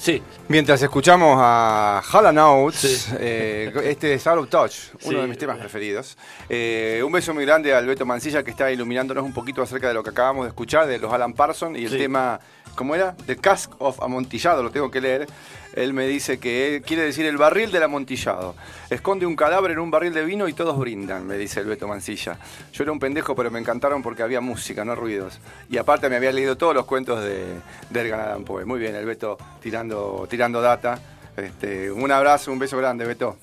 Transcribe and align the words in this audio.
Sí. 0.00 0.22
Mientras 0.48 0.80
escuchamos 0.80 1.36
a 1.38 2.02
Hall 2.10 2.38
Oates, 2.38 2.80
Sí. 2.80 3.12
eh, 3.18 3.70
este 3.84 4.14
es 4.14 4.26
Out 4.26 4.38
of 4.44 4.48
Touch, 4.48 4.74
uno 5.04 5.10
Sí. 5.10 5.14
de 5.16 5.26
mis 5.26 5.36
temas 5.36 5.58
preferidos. 5.58 6.16
Eh, 6.48 7.02
un 7.04 7.12
beso 7.12 7.34
muy 7.34 7.44
grande 7.44 7.74
a 7.74 7.78
Alberto 7.78 8.06
Mancilla 8.06 8.42
que 8.42 8.50
está 8.50 8.72
iluminándonos 8.72 9.22
un 9.22 9.34
poquito 9.34 9.60
acerca 9.60 9.88
de 9.88 9.94
lo 9.94 10.02
que 10.02 10.08
acabamos 10.08 10.46
de 10.46 10.48
escuchar 10.48 10.86
de 10.86 10.98
los 10.98 11.12
Alan 11.12 11.34
Parsons 11.34 11.78
y 11.78 11.84
el 11.84 11.90
Sí. 11.90 11.98
tema, 11.98 12.40
¿cómo 12.76 12.94
era? 12.94 13.14
The 13.26 13.36
Cask 13.36 13.72
of 13.78 14.00
Amontillado, 14.02 14.62
lo 14.62 14.70
tengo 14.70 14.90
que 14.90 15.02
leer. 15.02 15.26
Él 15.74 15.92
me 15.94 16.06
dice 16.06 16.38
que 16.38 16.76
él 16.76 16.82
quiere 16.82 17.02
decir 17.04 17.24
el 17.26 17.36
barril 17.36 17.70
del 17.70 17.82
amontillado. 17.84 18.54
Esconde 18.90 19.24
un 19.26 19.36
cadáver 19.36 19.70
en 19.72 19.78
un 19.78 19.90
barril 19.90 20.12
de 20.12 20.24
vino 20.24 20.48
y 20.48 20.52
todos 20.52 20.76
brindan, 20.78 21.26
me 21.26 21.36
dice 21.36 21.60
el 21.60 21.66
Beto 21.66 21.86
Mancilla. 21.86 22.38
Yo 22.72 22.82
era 22.82 22.90
un 22.92 22.98
pendejo, 22.98 23.36
pero 23.36 23.50
me 23.50 23.60
encantaron 23.60 24.02
porque 24.02 24.22
había 24.22 24.40
música, 24.40 24.84
no 24.84 24.94
ruidos. 24.96 25.38
Y 25.70 25.76
aparte 25.78 26.08
me 26.10 26.16
había 26.16 26.32
leído 26.32 26.56
todos 26.56 26.74
los 26.74 26.86
cuentos 26.86 27.22
de, 27.22 27.44
de 27.90 28.00
Edgar 28.00 28.20
Allan 28.20 28.44
Poe. 28.44 28.64
Muy 28.64 28.80
bien, 28.80 28.96
el 28.96 29.04
Beto 29.06 29.38
tirando, 29.62 30.26
tirando 30.28 30.60
data. 30.60 30.98
Este, 31.36 31.90
un 31.92 32.10
abrazo, 32.10 32.50
un 32.52 32.58
beso 32.58 32.76
grande, 32.76 33.04
Beto. 33.06 33.36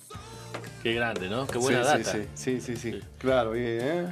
Qué 0.84 0.94
grande, 0.94 1.30
¿no? 1.30 1.48
Qué 1.48 1.58
buena 1.58 1.82
sí, 1.84 2.04
data. 2.04 2.12
Sí, 2.12 2.28
sí, 2.36 2.62
sí, 2.62 2.76
sí, 2.76 2.92
Sí. 2.92 3.02
claro. 3.20 3.56
Y, 3.56 3.62
¿eh? 3.64 4.06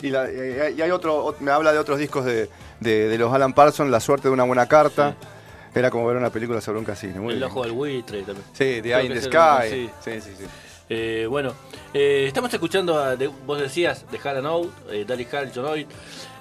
y, 0.00 0.10
la- 0.10 0.30
y- 0.30 0.74
y 0.78 0.82
hay 0.82 0.90
otro, 0.90 1.26
ot- 1.26 1.40
me 1.40 1.50
habla 1.50 1.72
de 1.72 1.78
otros 1.78 1.98
discos 1.98 2.24
de, 2.24 2.48
de- 2.80 3.08
de 3.08 3.18
los 3.18 3.32
Alan 3.34 3.52
Parsons, 3.52 3.90
La 3.90 4.00
suerte 4.00 4.28
de 4.28 4.34
una 4.34 4.44
buena 4.44 4.66
carta. 4.68 5.16
Era 5.74 5.90
como 5.90 6.06
ver 6.06 6.16
una 6.16 6.30
película 6.30 6.60
sobre 6.60 6.78
un 6.78 6.84
casino. 6.84 7.22
Muy 7.22 7.32
el 7.34 7.38
bien. 7.38 7.50
ojo 7.50 7.62
del 7.62 7.72
buitre 7.72 8.22
también. 8.22 8.44
Sí, 8.52 8.80
The 8.82 8.94
Eye 8.94 9.06
in 9.06 9.12
the 9.12 9.22
Sky. 9.22 9.90
Sí, 10.04 10.20
sí, 10.20 10.20
sí. 10.20 10.44
Eh, 10.88 11.26
bueno, 11.28 11.54
eh, 11.94 12.24
estamos 12.26 12.52
escuchando, 12.52 12.98
a, 12.98 13.16
de- 13.16 13.28
vos 13.28 13.60
decías, 13.60 14.04
de 14.10 14.18
Hall 14.18 14.44
Out, 14.46 14.72
eh, 14.90 15.04
Dali 15.06 15.26
Hall, 15.32 15.50
John 15.54 15.64
Oid. 15.66 15.86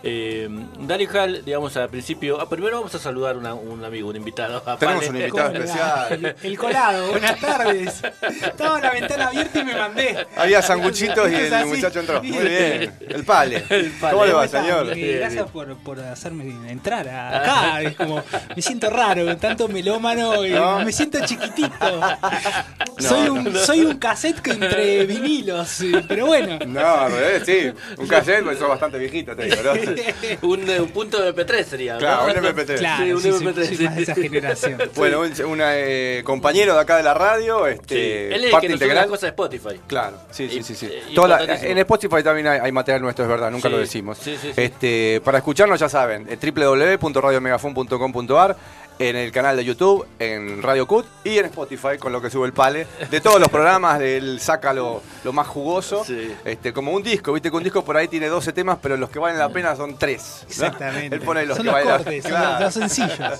Eh, 0.03 0.49
Dali 0.79 1.05
Hall, 1.05 1.45
digamos, 1.45 1.77
al 1.77 1.87
principio. 1.87 2.41
ah, 2.41 2.49
primero 2.49 2.77
vamos 2.77 2.93
a 2.95 2.97
saludar 2.99 3.35
a 3.45 3.53
un 3.53 3.85
amigo, 3.85 4.09
un 4.09 4.15
invitado. 4.15 4.61
a 4.65 4.75
Tenemos 4.77 5.07
un 5.07 5.15
invitado 5.15 5.49
especial. 5.53 6.07
El, 6.11 6.35
el 6.41 6.57
colado, 6.57 7.11
buenas 7.11 7.39
tardes. 7.39 8.01
Estaba 8.41 8.81
la 8.81 8.91
ventana 8.91 9.27
abierta 9.27 9.59
y 9.59 9.63
me 9.63 9.75
mandé. 9.75 10.25
Había 10.35 10.61
sanguchitos 10.63 11.31
y 11.31 11.35
el 11.35 11.53
así. 11.53 11.67
muchacho 11.69 11.99
entró. 11.99 12.23
Muy 12.23 12.31
bien. 12.39 12.93
El 13.07 13.23
pale. 13.23 13.63
El 13.69 13.91
Pale. 13.91 14.11
¿Cómo 14.13 14.25
le 14.25 14.33
va, 14.33 14.47
señor? 14.47 14.91
Eh, 14.97 15.17
gracias 15.19 15.49
por, 15.51 15.77
por 15.77 15.99
hacerme 15.99 16.45
entrar 16.71 17.07
a- 17.07 17.37
acá. 17.41 17.81
Es 17.83 17.95
como, 17.95 18.23
me 18.55 18.61
siento 18.61 18.89
raro, 18.89 19.37
tanto 19.37 19.67
melómano 19.67 20.43
y 20.43 20.49
¿No? 20.49 20.79
me 20.79 20.91
siento 20.91 21.19
chiquitito. 21.25 22.01
soy, 22.97 23.29
un, 23.29 23.55
soy 23.55 23.81
un 23.81 23.97
cassette 23.99 24.40
que 24.41 24.51
entre 24.51 25.05
vinilos, 25.05 25.83
pero 26.07 26.25
bueno. 26.27 26.59
No, 26.67 26.79
al 26.87 27.11
revés, 27.11 27.43
sí. 27.45 27.71
Un 27.97 28.07
cassette, 28.07 28.43
pues 28.43 28.57
sos 28.59 28.67
bastante 28.69 28.97
viejito, 28.97 29.35
te 29.35 29.43
digo, 29.45 29.57
¿no? 29.63 29.71
un, 30.49 30.69
eh, 30.69 30.79
un 30.81 30.89
punto 30.89 31.21
de 31.21 31.33
MP3 31.33 31.63
sería. 31.63 31.97
Claro, 31.97 32.27
¿no? 32.33 32.39
un 32.49 32.55
MP3. 32.55 32.77
Claro, 32.79 33.05
Sí, 33.05 33.11
un 33.13 33.21
sí, 33.21 33.31
soy- 33.31 33.45
MP3, 33.47 33.65
soy 33.65 33.77
sí. 33.77 33.83
más 33.83 33.95
de 33.95 34.01
esa 34.03 34.15
generación. 34.15 34.81
Bueno, 34.95 35.21
un 35.21 35.59
eh, 35.61 36.21
compañero 36.25 36.73
de 36.75 36.81
acá 36.81 36.97
de 36.97 37.03
la 37.03 37.13
radio, 37.13 37.65
Sí. 37.67 37.71
este, 37.73 38.27
Él 38.27 38.33
es 38.41 38.45
el 38.45 38.51
parte 38.51 38.67
que 38.67 38.73
nos 38.73 38.81
integral. 38.81 39.07
cosas 39.07 39.21
de 39.21 39.27
Spotify. 39.29 39.79
Claro, 39.87 40.17
sí, 40.31 40.49
sí, 40.49 40.63
sí. 40.63 40.75
sí. 40.75 40.85
eh, 40.87 41.03
Toda 41.15 41.27
la- 41.27 41.35
importantísimo. 41.35 41.71
en 41.71 41.77
Spotify 41.79 42.23
también 42.23 42.47
hay, 42.47 42.59
hay 42.59 42.71
material 42.71 43.01
nuestro, 43.01 43.25
es 43.25 43.29
verdad, 43.29 43.51
nunca 43.51 43.67
Sí, 43.69 43.73
lo 43.73 43.79
decimos. 43.79 44.17
sí, 44.17 44.37
sí, 44.41 44.51
sí. 44.55 44.61
Este, 44.61 45.21
para 45.23 45.37
escucharnos 45.39 45.79
ya 45.79 45.89
saben, 45.89 46.27
www.radiomegafon.com.ar, 46.41 48.55
en 48.99 49.15
el 49.15 49.31
canal 49.31 49.57
de 49.57 49.65
YouTube, 49.65 50.05
en 50.19 50.61
Radio 50.61 50.85
Cut 50.85 51.05
y 51.23 51.37
en 51.39 51.45
Spotify, 51.45 51.97
con 51.99 52.11
lo 52.11 52.21
que 52.21 52.29
sube 52.29 52.45
el 52.45 52.53
pale. 52.53 52.85
De 53.09 53.19
todos 53.19 53.39
los 53.39 53.49
programas, 53.49 53.99
él 53.99 54.39
saca 54.39 54.73
lo, 54.73 55.01
lo 55.23 55.33
más 55.33 55.47
jugoso. 55.47 56.03
Sí. 56.05 56.31
Este, 56.45 56.71
como 56.71 56.91
un 56.91 57.01
disco, 57.01 57.33
viste 57.33 57.49
que 57.49 57.55
un 57.57 57.63
disco 57.63 57.83
por 57.83 57.97
ahí 57.97 58.07
tiene 58.07 58.27
12 58.27 58.53
temas, 58.53 58.77
pero 58.81 58.97
los 58.97 59.09
que 59.09 59.17
valen 59.19 59.39
la 59.39 59.49
pena 59.49 59.75
son 59.75 59.97
3. 59.97 60.45
Exactamente. 60.47 61.15
Él 61.15 61.21
pone 61.23 61.45
los 61.47 61.57
son 61.57 61.65
que 61.65 61.71
los 61.71 61.73
valen 61.73 61.87
la- 61.89 61.97
cortes, 61.97 62.23
son 62.23 62.31
Claro. 62.31 62.51
los, 62.53 62.61
los 62.61 62.73
sencillos. 62.73 63.39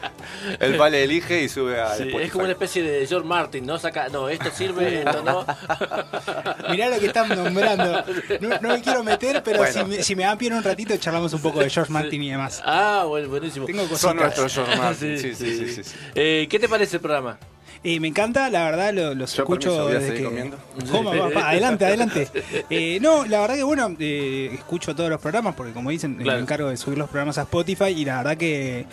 El 0.60 0.76
pale 0.76 1.04
elige 1.04 1.42
y 1.42 1.48
sube 1.48 1.80
a 1.80 1.94
Sí, 1.94 2.04
Spotify. 2.04 2.24
es 2.24 2.32
como 2.32 2.44
una 2.44 2.52
especie 2.52 2.82
de 2.82 3.06
George 3.06 3.26
Martin, 3.28 3.66
¿no? 3.66 3.78
Saca, 3.78 4.08
no, 4.08 4.28
esto 4.28 4.50
sirve, 4.50 5.00
esto 5.02 5.22
no. 5.22 5.44
Mirá 6.72 6.88
lo 6.88 6.98
que 6.98 7.06
están 7.06 7.28
nombrando. 7.28 8.04
No, 8.40 8.48
no 8.60 8.68
me 8.70 8.80
quiero 8.82 9.04
meter, 9.04 9.42
pero 9.44 9.58
Bueno. 9.58 9.72
si, 9.72 9.84
me, 9.84 10.02
si 10.02 10.16
me 10.16 10.24
dan 10.24 10.36
pie 10.38 10.48
en 10.48 10.54
un 10.54 10.62
ratito, 10.64 10.96
charlamos 10.96 11.32
un 11.32 11.40
poco 11.40 11.60
de 11.60 11.70
George 11.70 11.92
Martin 11.92 12.22
y 12.22 12.30
demás. 12.30 12.60
Ah, 12.64 13.04
bueno, 13.06 13.28
buenísimo. 13.28 13.66
Tengo 13.66 13.82
cositas. 13.82 14.00
Son 14.00 14.16
nuestros 14.16 14.52
George 14.52 14.76
Martin. 14.78 15.18
Sí, 15.18 15.34
sí, 15.34 15.56
sí. 15.58 15.68
sí, 15.74 15.84
sí. 15.84 15.96
Eh, 16.14 16.46
¿Qué 16.50 16.58
te 16.58 16.68
parece 16.68 16.96
el 16.96 17.02
programa? 17.02 17.38
Eh, 17.84 17.98
me 18.00 18.08
encanta, 18.08 18.48
la 18.48 18.64
verdad, 18.64 18.92
lo- 18.94 19.14
los 19.14 19.34
Yo, 19.34 19.42
escucho 19.42 19.88
desde 19.88 20.14
que... 20.14 20.24
comiendo. 20.24 20.56
¿Cómo? 20.90 21.10
Va, 21.16 21.50
adelante, 21.50 21.84
adelante. 21.84 22.28
Eh, 22.70 22.98
no, 23.00 23.24
la 23.26 23.40
verdad 23.40 23.56
que 23.56 23.62
bueno, 23.64 23.94
eh, 23.98 24.50
escucho 24.54 24.94
todos 24.94 25.10
los 25.10 25.20
programas 25.20 25.54
porque 25.56 25.72
como 25.72 25.90
dicen, 25.90 26.14
Claro. 26.16 26.38
me 26.38 26.42
encargo 26.42 26.68
de 26.68 26.76
subir 26.76 26.96
los 26.98 27.08
programas 27.10 27.38
a 27.38 27.42
Spotify 27.42 27.86
y 27.88 28.04
la 28.04 28.18
verdad 28.18 28.36
que 28.36 28.86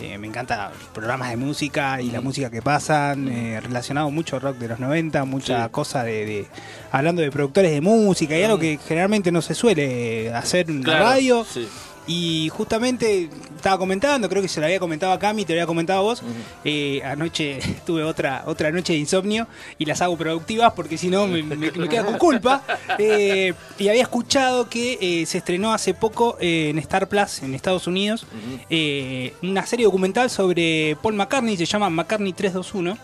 eh, 0.00 0.16
me 0.18 0.26
encanta 0.26 0.70
los 0.70 0.88
programas 0.94 1.30
de 1.30 1.36
música 1.36 2.00
y 2.00 2.10
la 2.10 2.20
música 2.20 2.50
que 2.50 2.62
pasan, 2.62 3.28
eh, 3.28 3.60
relacionado 3.60 4.10
mucho 4.10 4.38
rock 4.38 4.56
de 4.58 4.68
los 4.68 4.78
90, 4.80 5.24
mucha 5.24 5.64
Sí. 5.64 5.70
cosa 5.70 6.04
de, 6.04 6.24
de- 6.24 6.46
hablando 6.92 7.22
de 7.22 7.30
productores 7.30 7.70
de 7.72 7.80
música 7.80 8.36
y 8.38 8.42
algo 8.44 8.58
que 8.58 8.78
generalmente 8.86 9.32
no 9.32 9.42
se 9.42 9.54
suele 9.54 10.32
hacer 10.32 10.70
en 10.70 10.78
la 10.78 10.84
Claro, 10.84 11.04
radio. 11.04 11.44
Sí. 11.44 11.68
Y 12.10 12.48
justamente 12.48 13.28
estaba 13.54 13.76
comentando, 13.78 14.28
creo 14.30 14.40
que 14.40 14.48
se 14.48 14.60
lo 14.60 14.66
había 14.66 14.80
comentado 14.80 15.12
a 15.12 15.18
Cami, 15.18 15.44
te 15.44 15.52
lo 15.52 15.58
había 15.58 15.66
comentado 15.66 15.98
a 15.98 16.02
vos. 16.02 16.22
eh, 16.64 17.02
anoche 17.04 17.58
tuve 17.86 18.02
otra 18.02 18.44
otra 18.46 18.70
noche 18.72 18.94
de 18.94 18.98
insomnio 18.98 19.46
y 19.78 19.84
las 19.84 20.00
hago 20.00 20.16
productivas 20.16 20.72
porque 20.72 20.96
si 20.96 21.08
no 21.10 21.26
me, 21.26 21.42
me, 21.42 21.56
me 21.70 21.88
queda 21.88 22.04
con 22.04 22.18
culpa. 22.18 22.62
Eh, 23.00 23.52
y 23.78 23.88
había 23.88 24.02
escuchado 24.02 24.68
que 24.68 24.98
eh, 25.00 25.26
se 25.26 25.38
estrenó 25.38 25.72
hace 25.72 25.94
poco 25.94 26.36
en 26.40 26.78
Star 26.78 27.08
Plus 27.08 27.42
en 27.42 27.54
Estados 27.54 27.86
Unidos 27.86 28.26
eh, 28.70 29.34
una 29.42 29.64
serie 29.66 29.84
documental 29.84 30.30
sobre 30.30 30.96
Paul 31.00 31.14
McCartney, 31.14 31.56
se 31.56 31.64
llama 31.64 31.88
McCartney 31.90 32.32
321, 32.32 32.98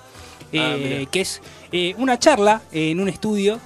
eh, 0.52 1.04
Ah, 1.04 1.08
que 1.10 1.20
es 1.20 1.40
una 1.98 2.18
charla 2.18 2.62
en 2.72 2.98
un 2.98 3.08
estudio 3.08 3.60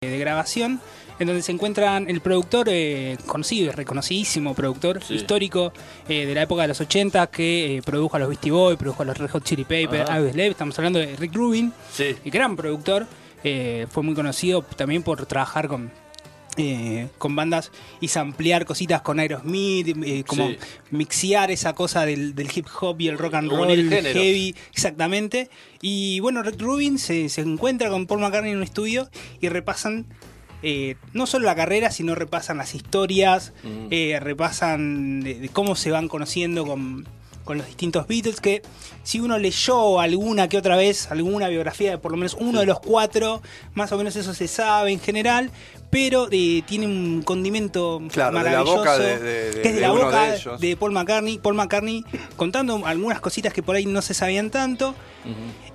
de 0.00 0.18
grabación 0.18 0.80
en 1.22 1.28
donde 1.28 1.42
se 1.42 1.52
encuentran 1.52 2.08
el 2.08 2.20
productor 2.20 2.68
eh, 2.70 3.16
conocido 3.26 3.66
y 3.66 3.70
reconocidísimo 3.70 4.54
productor 4.54 5.02
Sí. 5.02 5.14
histórico 5.14 5.72
eh, 6.08 6.26
de 6.26 6.34
la 6.34 6.42
época 6.42 6.62
de 6.62 6.68
los 6.68 6.80
80 6.80 7.26
que 7.28 7.76
eh, 7.78 7.82
produjo 7.82 8.16
a 8.16 8.20
los 8.20 8.28
Beastie 8.28 8.50
Boys, 8.52 8.76
produjo 8.76 9.02
a 9.02 9.06
los 9.06 9.16
Red 9.16 9.30
Hot 9.30 9.44
Chili 9.44 9.64
Peppers, 9.64 10.08
Ajá. 10.08 10.18
Audioslave, 10.18 10.48
estamos 10.50 10.78
hablando 10.78 10.98
de 10.98 11.16
Rick 11.16 11.34
Rubin, 11.34 11.72
Sí. 11.92 12.14
y 12.24 12.30
gran 12.30 12.56
productor, 12.56 13.06
fue 13.42 14.02
muy 14.04 14.14
conocido 14.14 14.62
también 14.62 15.02
por 15.02 15.26
trabajar 15.26 15.66
con 15.68 15.90
eh, 16.58 17.08
con 17.16 17.34
bandas 17.34 17.72
y 17.98 18.08
samplear 18.08 18.66
cositas 18.66 19.00
con 19.00 19.18
Aerosmith, 19.18 19.96
eh, 20.04 20.22
como 20.26 20.48
Sí. 20.48 20.58
mixear 20.90 21.50
esa 21.50 21.72
cosa 21.72 22.04
del, 22.04 22.34
del 22.34 22.50
hip 22.54 22.66
hop 22.78 23.00
y 23.00 23.08
el 23.08 23.16
rock 23.16 23.34
and 23.34 23.50
roll 23.50 23.68
géneros. 23.68 24.12
heavy, 24.12 24.54
exactamente. 24.70 25.48
Y 25.80 26.20
bueno, 26.20 26.42
Rick 26.42 26.60
Rubin 26.60 26.98
se, 26.98 27.30
se 27.30 27.40
encuentra 27.40 27.88
con 27.88 28.06
Paul 28.06 28.20
McCartney 28.20 28.50
en 28.52 28.58
un 28.58 28.64
estudio 28.64 29.08
y 29.40 29.48
repasan 29.48 30.04
eh, 30.62 30.96
no 31.12 31.26
solo 31.26 31.46
la 31.46 31.54
carrera, 31.54 31.90
sino 31.90 32.14
repasan 32.14 32.56
las 32.58 32.74
historias, 32.74 33.52
Mm. 33.62 33.86
eh, 33.90 34.18
repasan 34.20 35.20
de, 35.20 35.34
de 35.40 35.48
cómo 35.48 35.74
se 35.76 35.90
van 35.90 36.08
conociendo 36.08 36.64
con, 36.66 37.06
con 37.44 37.58
los 37.58 37.66
distintos 37.66 38.06
Beatles, 38.06 38.40
que 38.40 38.62
si 39.02 39.18
uno 39.20 39.36
leyó 39.38 39.98
alguna 40.00 40.48
que 40.48 40.56
otra 40.58 40.76
vez, 40.76 41.10
alguna 41.10 41.48
biografía 41.48 41.90
de 41.90 41.98
por 41.98 42.12
lo 42.12 42.16
menos 42.16 42.36
uno 42.38 42.60
de 42.60 42.66
los 42.66 42.78
cuatro, 42.80 43.42
más 43.74 43.90
o 43.92 43.96
menos 43.98 44.14
eso 44.16 44.32
se 44.34 44.46
sabe 44.46 44.92
en 44.92 45.00
general, 45.00 45.50
pero 45.90 46.28
eh, 46.30 46.62
tiene 46.66 46.86
un 46.86 47.22
condimento 47.22 48.00
Claro, 48.12 48.32
maravilloso, 48.38 48.98
de- 48.98 49.18
de- 49.18 49.50
de- 49.52 49.60
que 49.62 49.68
es 49.70 49.74
de, 49.74 49.80
la 49.80 49.90
boca 49.90 50.22
de 50.26 50.36
ellos. 50.36 50.60
de 50.60 50.76
Paul 50.76 50.92
McCartney, 50.92 51.38
Paul 51.38 51.54
McCartney 51.56 52.04
contando 52.36 52.86
algunas 52.86 53.20
cositas 53.20 53.52
que 53.52 53.62
por 53.62 53.74
ahí 53.76 53.84
no 53.86 54.00
se 54.02 54.14
sabían 54.14 54.50
tanto. 54.50 54.94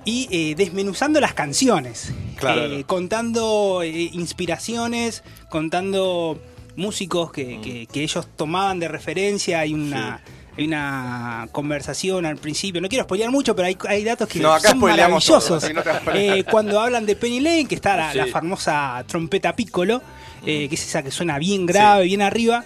Y 0.08 0.26
eh, 0.30 0.54
desmenuzando 0.56 1.20
las 1.20 1.34
canciones, 1.34 2.12
Claro. 2.36 2.62
Eh, 2.64 2.84
contando 2.84 3.82
eh, 3.82 3.90
inspiraciones, 4.12 5.22
contando 5.50 6.40
músicos 6.76 7.30
que, 7.32 7.60
que- 7.60 7.86
que 7.92 8.02
ellos 8.04 8.26
tomaban 8.36 8.78
de 8.80 8.88
referencia. 8.88 9.60
Hay 9.60 9.74
una, 9.74 10.22
hay 10.56 10.64
una 10.64 11.48
conversación 11.52 12.24
al 12.26 12.36
principio, 12.36 12.80
no 12.80 12.88
quiero 12.88 13.04
spoilear 13.04 13.30
mucho, 13.30 13.54
pero 13.56 13.66
hay, 13.68 13.76
hay 13.88 14.04
datos 14.04 14.28
que 14.28 14.38
No, 14.38 14.52
acá 14.52 14.70
son 14.70 14.80
todo, 14.80 14.88
maravillosos. 14.90 15.62
no 15.74 15.82
Eh, 16.14 16.44
cuando 16.50 16.80
hablan 16.80 17.04
de 17.04 17.14
Penny 17.16 17.40
Lane, 17.40 17.66
que 17.66 17.74
está 17.74 17.96
la, 17.96 18.12
Sí. 18.12 18.18
la 18.18 18.26
famosa 18.28 19.04
trompeta 19.06 19.54
piccolo, 19.56 20.00
eh, 20.46 20.68
que 20.68 20.74
es 20.76 20.86
esa 20.86 21.02
que 21.02 21.10
suena 21.10 21.38
bien 21.38 21.66
grave, 21.66 22.04
bien 22.04 22.22
arriba. 22.22 22.64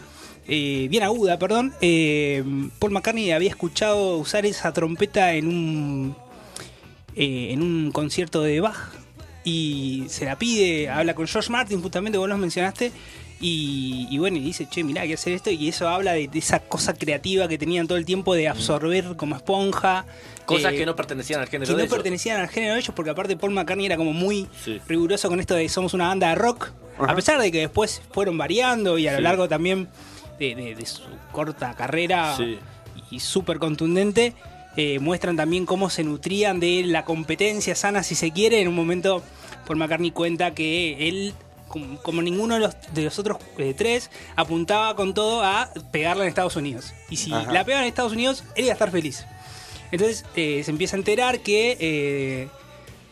eh, 0.48 0.88
bien 0.90 1.02
aguda, 1.04 1.38
perdón. 1.38 1.72
Paul 2.80 2.90
McCartney 2.92 3.30
había 3.32 3.48
escuchado 3.48 4.16
usar 4.18 4.44
esa 4.44 4.72
trompeta 4.72 5.34
en 5.34 5.46
un 5.46 6.16
eh, 7.16 7.48
en 7.52 7.62
un 7.62 7.92
concierto 7.92 8.42
de 8.42 8.60
Bach 8.60 8.76
y 9.44 10.04
se 10.08 10.24
la 10.24 10.38
pide, 10.38 10.88
habla 10.88 11.14
con 11.14 11.26
George 11.26 11.50
Martin, 11.50 11.80
justamente 11.82 12.16
vos 12.18 12.28
lo 12.28 12.38
mencionaste, 12.38 12.92
y, 13.40 14.06
y 14.08 14.18
bueno, 14.18 14.36
y 14.36 14.40
dice, 14.40 14.68
che, 14.70 14.84
mirá, 14.84 15.02
hay 15.02 15.08
que 15.08 15.14
hacer 15.14 15.32
esto, 15.32 15.50
y 15.50 15.68
eso 15.68 15.88
habla 15.88 16.12
de, 16.12 16.28
de 16.28 16.38
esa 16.38 16.60
cosa 16.60 16.94
creativa 16.94 17.48
que 17.48 17.58
tenían 17.58 17.88
todo 17.88 17.98
el 17.98 18.04
tiempo 18.04 18.34
de 18.36 18.46
absorber 18.48 19.16
como 19.16 19.34
esponja. 19.34 20.06
Cosas 20.46 20.74
eh, 20.74 20.76
que 20.76 20.86
no 20.86 20.94
pertenecían 20.94 21.40
al 21.40 21.48
género 21.48 21.66
que 21.66 21.72
no 21.72 21.76
de 21.78 21.82
ellos. 21.84 21.92
pertenecían 21.94 22.40
al 22.40 22.48
género 22.48 22.74
de 22.74 22.80
ellos, 22.80 22.94
porque 22.94 23.10
aparte 23.10 23.36
Paul 23.36 23.52
McCartney 23.52 23.86
era 23.86 23.96
como 23.96 24.12
muy 24.12 24.46
Sí. 24.64 24.80
riguroso 24.86 25.28
con 25.28 25.40
esto 25.40 25.54
de 25.56 25.68
somos 25.68 25.92
una 25.92 26.06
banda 26.06 26.28
de 26.28 26.36
rock, 26.36 26.70
Ajá. 27.00 27.10
a 27.10 27.16
pesar 27.16 27.40
de 27.40 27.50
que 27.50 27.58
después 27.58 28.00
fueron 28.12 28.38
variando 28.38 28.96
y 28.96 29.08
a 29.08 29.12
lo 29.12 29.18
Sí. 29.18 29.22
largo 29.24 29.48
también 29.48 29.88
de, 30.38 30.54
de- 30.54 30.74
de 30.76 30.86
su 30.86 31.02
corta 31.32 31.74
carrera 31.74 32.36
Sí. 32.36 32.58
y 33.10 33.18
súper 33.18 33.58
contundente, 33.58 34.34
eh, 34.76 34.98
muestran 34.98 35.36
también 35.36 35.66
cómo 35.66 35.90
se 35.90 36.04
nutrían 36.04 36.60
de 36.60 36.82
la 36.84 37.04
competencia 37.04 37.74
sana, 37.74 38.02
si 38.02 38.14
se 38.14 38.30
quiere. 38.30 38.60
En 38.60 38.68
un 38.68 38.74
momento, 38.74 39.22
Paul 39.66 39.78
McCartney 39.78 40.10
cuenta 40.10 40.54
que 40.54 41.08
él, 41.08 41.34
como, 41.68 41.98
como 42.02 42.22
ninguno 42.22 42.54
de 42.54 42.60
los, 42.60 42.74
de 42.94 43.02
los 43.02 43.18
otros 43.18 43.38
eh, 43.58 43.74
tres, 43.76 44.10
apuntaba 44.36 44.94
con 44.96 45.14
todo 45.14 45.42
a 45.42 45.70
pegarla 45.90 46.24
en 46.24 46.28
Estados 46.28 46.56
Unidos. 46.56 46.92
Y 47.10 47.16
si 47.16 47.32
Ajá. 47.32 47.52
la 47.52 47.64
pegan 47.64 47.82
en 47.82 47.88
Estados 47.88 48.12
Unidos, 48.12 48.44
él 48.56 48.64
iba 48.64 48.72
a 48.72 48.74
estar 48.74 48.90
feliz. 48.90 49.24
Entonces 49.90 50.24
eh, 50.36 50.62
se 50.64 50.70
empieza 50.70 50.96
a 50.96 50.98
enterar 50.98 51.40
que 51.40 52.48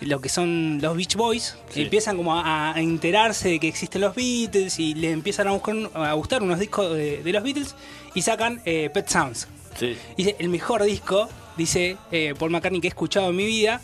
lo 0.00 0.20
que 0.22 0.30
son 0.30 0.78
los 0.80 0.96
Beach 0.96 1.14
Boys 1.14 1.56
Sí. 1.68 1.82
empiezan 1.82 2.16
como 2.16 2.34
a, 2.34 2.72
a 2.74 2.80
enterarse 2.80 3.50
de 3.50 3.60
que 3.60 3.68
existen 3.68 4.00
los 4.00 4.14
Beatles 4.14 4.78
y 4.78 4.94
le 4.94 5.10
empiezan 5.10 5.46
a, 5.48 5.50
buscar, 5.52 5.76
a 5.94 6.14
gustar 6.14 6.42
unos 6.42 6.58
discos 6.58 6.94
de, 6.96 7.22
de 7.22 7.32
los 7.32 7.42
Beatles 7.42 7.74
y 8.14 8.22
sacan 8.22 8.62
eh, 8.64 8.88
Pet 8.94 9.06
Sounds. 9.08 9.46
Sí. 9.78 9.94
Dice, 10.16 10.36
el 10.38 10.48
mejor 10.48 10.82
disco, 10.84 11.28
dice 11.56 11.96
eh, 12.10 12.34
Paul 12.38 12.50
McCartney 12.50 12.80
que 12.80 12.88
he 12.88 12.90
escuchado 12.90 13.30
en 13.30 13.36
mi 13.36 13.46
vida. 13.46 13.80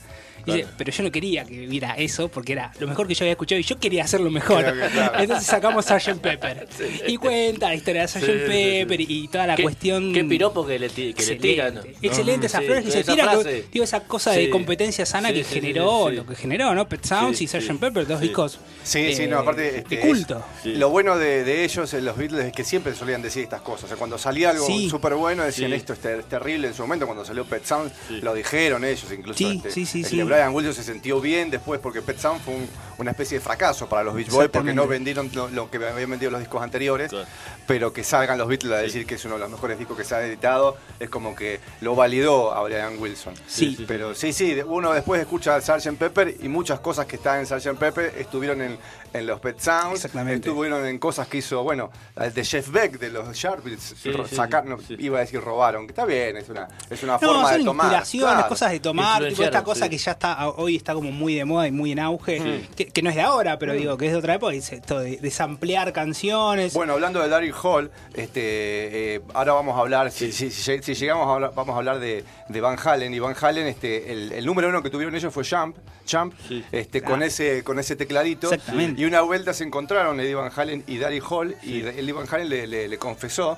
Dice, 0.46 0.66
pero 0.78 0.92
yo 0.92 1.02
no 1.02 1.10
quería 1.10 1.44
que 1.44 1.66
hubiera 1.66 1.94
eso 1.94 2.28
porque 2.28 2.52
era 2.52 2.72
lo 2.78 2.86
mejor 2.86 3.06
que 3.08 3.14
yo 3.14 3.24
había 3.24 3.32
escuchado 3.32 3.58
y 3.60 3.64
yo 3.64 3.78
quería 3.78 4.04
hacerlo 4.04 4.30
mejor. 4.30 4.62
Claro 4.62 4.80
que 4.80 4.88
claro. 4.92 5.18
Entonces 5.18 5.46
sacamos 5.46 5.84
Sgt. 5.86 6.20
Pepper. 6.22 6.68
Y 7.06 7.16
cuenta 7.16 7.68
la 7.68 7.74
historia 7.74 8.02
de 8.02 8.08
Sgt. 8.08 8.20
Sí, 8.20 8.26
sí, 8.26 8.32
sí. 8.32 8.46
Pepper 8.46 9.00
y, 9.00 9.28
toda 9.28 9.46
la 9.46 9.56
¿Qué- 9.56 9.62
cuestión. 9.64 10.12
Qué 10.12 10.24
piropo 10.24 10.66
que 10.66 10.78
le, 10.78 10.88
que 10.88 11.14
le 11.26 11.36
tiran. 11.36 11.74
¿no? 11.74 11.80
excelente 12.02 12.46
esas 12.46 12.60
Sí, 12.60 12.66
flores 12.66 12.84
que 12.84 12.90
se 12.92 13.00
esa 13.00 13.12
tiran, 13.14 13.28
que- 13.38 13.42
frase. 13.42 13.64
digo, 13.72 13.84
esa 13.84 14.00
cosa 14.04 14.32
de 14.32 14.48
competencia 14.50 15.04
sana 15.06 15.28
Sí, 15.28 15.34
que 15.34 15.44
generó, 15.44 16.06
sí. 16.10 16.16
lo 16.16 16.26
que 16.26 16.34
generó, 16.36 16.74
¿no? 16.74 16.88
Pet 16.88 17.04
Sounds 17.04 17.38
Sí, 17.38 17.44
y 17.44 17.46
Sgt. 17.48 17.60
sí. 17.72 17.72
Pepper, 17.78 18.06
dos 18.06 18.20
discos. 18.20 18.58
Sí, 18.84 19.14
sí, 19.14 19.22
eh, 19.24 19.28
no, 19.28 19.38
aparte. 19.40 19.78
Este, 19.78 19.96
de 19.96 20.00
culto. 20.02 20.44
Sí. 20.62 20.74
Lo 20.74 20.90
bueno 20.90 21.18
de, 21.18 21.42
de 21.44 21.64
ellos, 21.64 21.92
en 21.94 22.04
los 22.04 22.16
Beatles, 22.16 22.44
es 22.46 22.52
que 22.52 22.62
siempre 22.64 22.94
solían 22.94 23.20
decir 23.22 23.42
estas 23.42 23.60
cosas. 23.62 23.84
O 23.84 23.88
sea, 23.88 23.96
cuando 23.96 24.16
salía 24.18 24.50
algo 24.50 24.66
Sí. 24.66 24.88
súper 24.88 25.14
bueno, 25.14 25.42
decían 25.44 25.70
Sí. 25.70 25.76
esto 25.76 25.92
es, 25.92 25.98
ter- 25.98 26.22
terrible. 26.24 26.68
En 26.68 26.74
su 26.74 26.82
momento, 26.82 27.06
cuando 27.06 27.24
salió 27.24 27.44
Pet 27.44 27.64
Sounds, 27.64 27.92
Sí. 28.08 28.20
lo 28.22 28.32
dijeron 28.34 28.84
ellos, 28.84 29.04
incluso. 29.12 29.38
Sí, 29.38 29.56
este, 29.56 29.70
sí, 29.70 29.82
este, 29.82 30.04
sí. 30.04 30.16
Brian 30.36 30.54
Wilson 30.54 30.74
se 30.74 30.84
sintió 30.84 31.20
bien 31.20 31.50
después 31.50 31.80
porque 31.80 32.02
Pet 32.02 32.18
Sounds 32.18 32.42
fue 32.42 32.54
un- 32.54 32.68
una 32.98 33.10
especie 33.10 33.38
de 33.38 33.44
fracaso 33.44 33.86
para 33.88 34.02
los 34.04 34.14
Beach 34.14 34.30
Boys 34.30 34.48
porque 34.48 34.72
no 34.72 34.86
vendieron 34.86 35.30
lo, 35.34 35.48
lo 35.50 35.70
que 35.70 35.76
habían 35.76 36.08
vendido 36.10 36.30
los 36.30 36.40
discos 36.40 36.62
anteriores. 36.62 37.10
Claro. 37.10 37.26
Pero 37.66 37.92
que 37.92 38.02
salgan 38.04 38.38
los 38.38 38.48
Beatles 38.48 38.72
a 38.72 38.76
decir 38.78 39.04
que 39.06 39.16
es 39.16 39.24
uno 39.26 39.34
de 39.34 39.40
los 39.40 39.50
mejores 39.50 39.78
discos 39.78 39.96
que 39.98 40.04
se 40.04 40.14
ha 40.14 40.24
editado, 40.24 40.76
es 41.00 41.10
como 41.10 41.34
que 41.34 41.60
lo 41.82 41.94
validó 41.94 42.54
a 42.54 42.62
Brian 42.62 42.98
Wilson. 42.98 43.34
Sí. 43.46 43.74
sí. 43.76 43.84
Pero 43.86 44.14
sí, 44.14 44.32
sí, 44.32 44.56
uno 44.64 44.92
después 44.94 45.20
escucha 45.20 45.60
Sgt. 45.60 45.96
Pepper 45.98 46.36
y 46.40 46.48
muchas 46.48 46.80
cosas 46.80 47.04
que 47.06 47.16
están 47.16 47.40
en 47.40 47.46
Sgt. 47.46 47.76
Pepper 47.78 48.14
estuvieron 48.16 48.62
en, 48.62 48.78
en 49.12 49.26
los 49.26 49.40
Pet 49.40 49.58
Sounds, 49.60 49.96
Exactamente. 49.96 50.48
estuvieron 50.48 50.86
en 50.86 50.98
cosas 50.98 51.26
que 51.28 51.38
hizo, 51.38 51.62
bueno, 51.64 51.90
el 52.16 52.32
de 52.32 52.44
Jeff 52.44 52.70
Beck 52.70 52.98
de 52.98 53.10
los 53.10 53.36
Sharpies, 53.36 53.94
Sí, 54.00 54.10
ro- 54.12 54.26
sí, 54.26 54.36
sacar- 54.36 54.64
no, 54.64 54.78
sí. 54.80 54.96
iba 55.00 55.18
a 55.18 55.20
decir 55.20 55.40
robaron, 55.42 55.86
que 55.86 55.90
está 55.92 56.04
bien, 56.06 56.36
es 56.38 56.48
una, 56.48 56.68
es 56.88 57.02
una 57.02 57.14
No, 57.14 57.18
forma 57.18 57.48
son 57.50 57.58
de 57.58 57.64
tomar. 57.64 57.86
inspiraciones, 57.86 58.34
claro. 58.34 58.48
cosas 58.48 58.70
de 58.70 58.80
tomar, 58.80 59.28
tipo 59.28 59.42
esta 59.42 59.64
cosa 59.64 59.84
sí. 59.84 59.90
que 59.90 59.98
ya 59.98 60.12
está 60.12 60.25
hoy 60.56 60.76
está 60.76 60.94
como 60.94 61.10
muy 61.12 61.34
de 61.34 61.44
moda 61.44 61.66
y 61.66 61.72
muy 61.72 61.92
en 61.92 61.98
auge, 61.98 62.66
que, 62.76 62.86
que 62.86 63.02
no 63.02 63.10
es 63.10 63.16
de 63.16 63.22
ahora, 63.22 63.58
pero 63.58 63.72
digo 63.74 63.96
que 63.96 64.06
es 64.06 64.12
de 64.12 64.18
otra 64.18 64.34
época, 64.34 64.54
y 64.54 64.58
es 64.58 64.72
esto 64.72 64.98
de, 65.00 65.16
de 65.16 65.30
samplear 65.30 65.92
canciones. 65.92 66.74
Bueno, 66.74 66.94
hablando 66.94 67.20
de 67.22 67.28
Daryl 67.28 67.54
Hall, 67.62 67.90
este, 68.14 69.14
eh, 69.16 69.20
ahora 69.34 69.52
vamos 69.54 69.76
a 69.76 69.80
hablar, 69.80 70.10
si, 70.10 70.32
si- 70.32 70.50
si- 70.50 70.82
si 70.82 70.94
llegamos 70.94 71.26
a 71.28 71.34
hablar, 71.34 71.52
vamos 71.54 71.74
a 71.74 71.78
hablar 71.78 71.98
de, 72.00 72.24
de 72.48 72.60
Van 72.60 72.76
Halen. 72.82 73.12
Y 73.14 73.18
Van 73.18 73.34
Halen, 73.40 73.66
este, 73.66 74.12
el, 74.12 74.32
el 74.32 74.44
número 74.46 74.68
uno 74.68 74.82
que 74.82 74.90
tuvieron 74.90 75.14
ellos 75.14 75.32
fue 75.32 75.44
Jump, 75.44 75.76
Jump 76.10 76.34
Sí. 76.48 76.64
este, 76.72 77.00
Claro. 77.00 77.14
con, 77.14 77.22
ese, 77.22 77.62
con 77.64 77.78
ese 77.78 77.96
tecladito. 77.96 78.52
Exactamente. 78.52 79.00
Y 79.00 79.04
una 79.04 79.20
vuelta 79.22 79.52
se 79.54 79.64
encontraron 79.64 80.18
Eddie 80.20 80.34
Van 80.34 80.50
Halen 80.54 80.84
y 80.86 80.98
Daryl 80.98 81.22
Hall, 81.28 81.56
y 81.62 81.80
Eddie 81.80 82.12
Van 82.12 82.26
Halen 82.30 82.48
le, 82.48 82.66
le- 82.66 82.88
le 82.88 82.98
confesó 82.98 83.56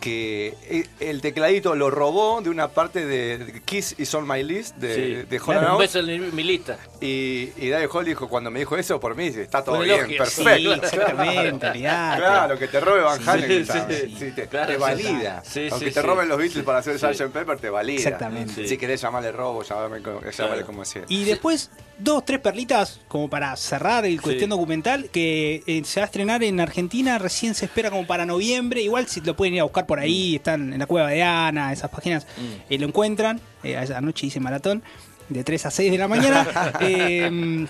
que 0.00 0.54
eh, 0.68 0.86
el 1.00 1.20
tecladito 1.20 1.74
lo 1.74 1.90
robó 1.90 2.40
de 2.40 2.50
una 2.50 2.68
parte 2.68 3.04
de 3.04 3.60
Kiss 3.64 3.96
is 3.98 4.14
on 4.14 4.26
my 4.28 4.42
list 4.44 4.76
de, 4.76 4.94
Sí. 4.94 5.26
de 5.28 5.40
Claro, 5.40 5.60
un 5.60 5.72
Oates. 5.80 5.94
beso 5.94 6.08
en 6.10 6.34
mi 6.34 6.42
lista. 6.44 6.78
Y, 7.00 7.50
y 7.56 7.68
Daryl 7.68 7.88
Hall 7.92 8.04
dijo, 8.04 8.28
cuando 8.28 8.50
me 8.50 8.60
dijo 8.60 8.76
eso, 8.76 9.00
por 9.00 9.14
mí 9.16 9.26
está 9.26 9.64
todo 9.64 9.80
bien, 9.80 9.98
elogio, 9.98 10.24
sí, 10.26 10.42
perfecto. 10.44 10.74
exactamente, 10.74 11.66
olvidate. 11.70 12.18
Claro, 12.20 12.58
que 12.58 12.68
te 12.68 12.80
robe 12.80 13.00
Van 13.02 13.28
Halen, 13.28 13.48
sí, 13.50 13.56
está- 13.56 13.88
sí. 13.90 14.16
sí, 14.18 14.30
te, 14.32 14.46
Claro, 14.46 14.78
valida. 14.78 15.42
Aunque 15.70 15.88
sí, 15.88 15.90
te 15.92 16.02
roben 16.02 16.28
los 16.28 16.38
Beatles 16.38 16.64
para 16.64 16.78
hacer 16.78 16.98
Sí. 16.98 17.06
Sgt. 17.14 17.32
Pepper, 17.32 17.58
te 17.58 17.70
valida. 17.70 17.96
Exactamente. 17.98 18.68
Si 18.68 18.76
querés 18.78 19.00
llamarle 19.00 19.32
robo, 19.32 19.62
llamarle 19.62 20.02
como, 20.02 20.20
llamarle 20.20 20.32
Claro. 20.32 20.66
como 20.66 20.84
sea. 20.84 21.02
Y 21.08 21.24
después, 21.24 21.70
dos, 21.98 22.24
tres 22.24 22.38
perlitas, 22.40 23.00
como 23.08 23.28
para 23.28 23.54
cerrar 23.56 24.04
el 24.06 24.20
cuestión 24.20 24.50
documental, 24.50 25.10
que 25.10 25.62
eh, 25.66 25.82
se 25.84 26.00
va 26.00 26.04
a 26.04 26.06
estrenar 26.06 26.42
en 26.44 26.60
Argentina, 26.60 27.18
recién 27.18 27.54
se 27.54 27.64
espera 27.66 27.90
como 27.90 28.06
para 28.06 28.24
noviembre, 28.26 28.80
igual 28.82 29.06
si 29.08 29.20
lo 29.20 29.34
pueden 29.36 29.54
ir 29.54 29.60
a 29.60 29.64
buscar 29.64 29.86
por 29.86 29.98
ahí, 29.98 30.36
están 30.36 30.72
en 30.72 30.78
la 30.78 30.86
cueva 30.86 31.08
de 31.08 31.22
Ana, 31.22 31.72
esas 31.72 31.90
páginas, 31.90 32.26
Mm. 32.36 32.72
eh, 32.72 32.78
lo 32.78 32.86
encuentran, 32.86 33.40
eh, 33.64 33.76
anoche 33.76 34.26
hice 34.26 34.40
maratón, 34.40 34.82
de 35.28 35.44
3 35.44 35.66
a 35.66 35.70
6 35.70 35.90
de 35.90 35.98
la 35.98 36.08
mañana. 36.08 36.46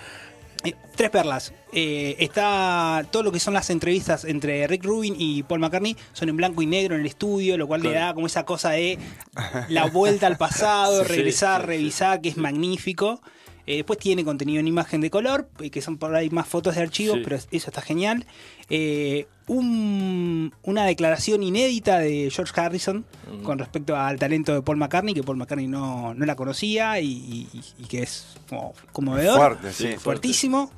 Eh, 0.65 0.73
tres 0.93 1.09
perlas. 1.09 1.53
Eh, 1.71 2.17
está 2.19 3.05
todo 3.11 3.23
lo 3.23 3.31
que 3.31 3.39
son 3.39 3.53
las 3.53 3.69
entrevistas 3.69 4.25
entre 4.25 4.67
Rick 4.67 4.83
Rubin 4.83 5.15
y 5.17 5.43
Paul 5.43 5.61
McCartney 5.61 5.95
son 6.11 6.27
en 6.27 6.35
blanco 6.35 6.61
y 6.61 6.65
negro 6.65 6.95
en 6.95 7.01
el 7.01 7.07
estudio, 7.07 7.57
lo 7.57 7.65
cual 7.65 7.81
le 7.81 7.93
da 7.93 8.13
como 8.13 8.27
esa 8.27 8.43
cosa 8.43 8.71
de 8.71 8.97
la 9.69 9.85
vuelta 9.85 10.27
al 10.27 10.35
pasado, 10.37 11.03
Sí, 11.05 11.07
regresar, 11.07 11.61
sí. 11.61 11.67
revisar, 11.67 12.19
que 12.19 12.27
es 12.27 12.35
magnífico. 12.35 13.21
Eh, 13.67 13.75
después 13.77 13.99
tiene 13.99 14.23
contenido 14.25 14.59
en 14.59 14.67
imagen 14.67 15.01
de 15.01 15.09
color, 15.09 15.49
eh, 15.59 15.69
que 15.69 15.81
son 15.81 15.97
por 15.97 16.15
ahí 16.15 16.29
más 16.29 16.47
fotos 16.47 16.75
de 16.75 16.81
archivos, 16.81 17.17
Sí. 17.17 17.21
pero 17.23 17.35
eso 17.35 17.47
está 17.51 17.81
genial. 17.81 18.25
Eh, 18.69 19.27
un- 19.47 20.53
una 20.63 20.85
declaración 20.85 21.41
inédita 21.43 21.99
de 21.99 22.29
George 22.31 22.53
Harrison 22.59 23.05
Mm. 23.31 23.43
con 23.43 23.59
respecto 23.59 23.95
al 23.95 24.17
talento 24.19 24.53
de 24.53 24.61
Paul 24.61 24.77
McCartney, 24.77 25.13
que 25.13 25.23
Paul 25.23 25.37
McCartney 25.37 25.67
no, 25.67 26.13
no 26.13 26.25
la 26.25 26.35
conocía 26.35 26.99
y, 26.99 27.07
y- 27.07 27.61
y 27.79 27.83
que 27.85 28.03
es 28.03 28.35
como 28.47 28.73
conmovedor. 28.91 29.37
Fuerte, 29.37 29.71
sí. 29.73 29.87
Sí, 29.91 29.97
Fuertísimo. 29.97 30.71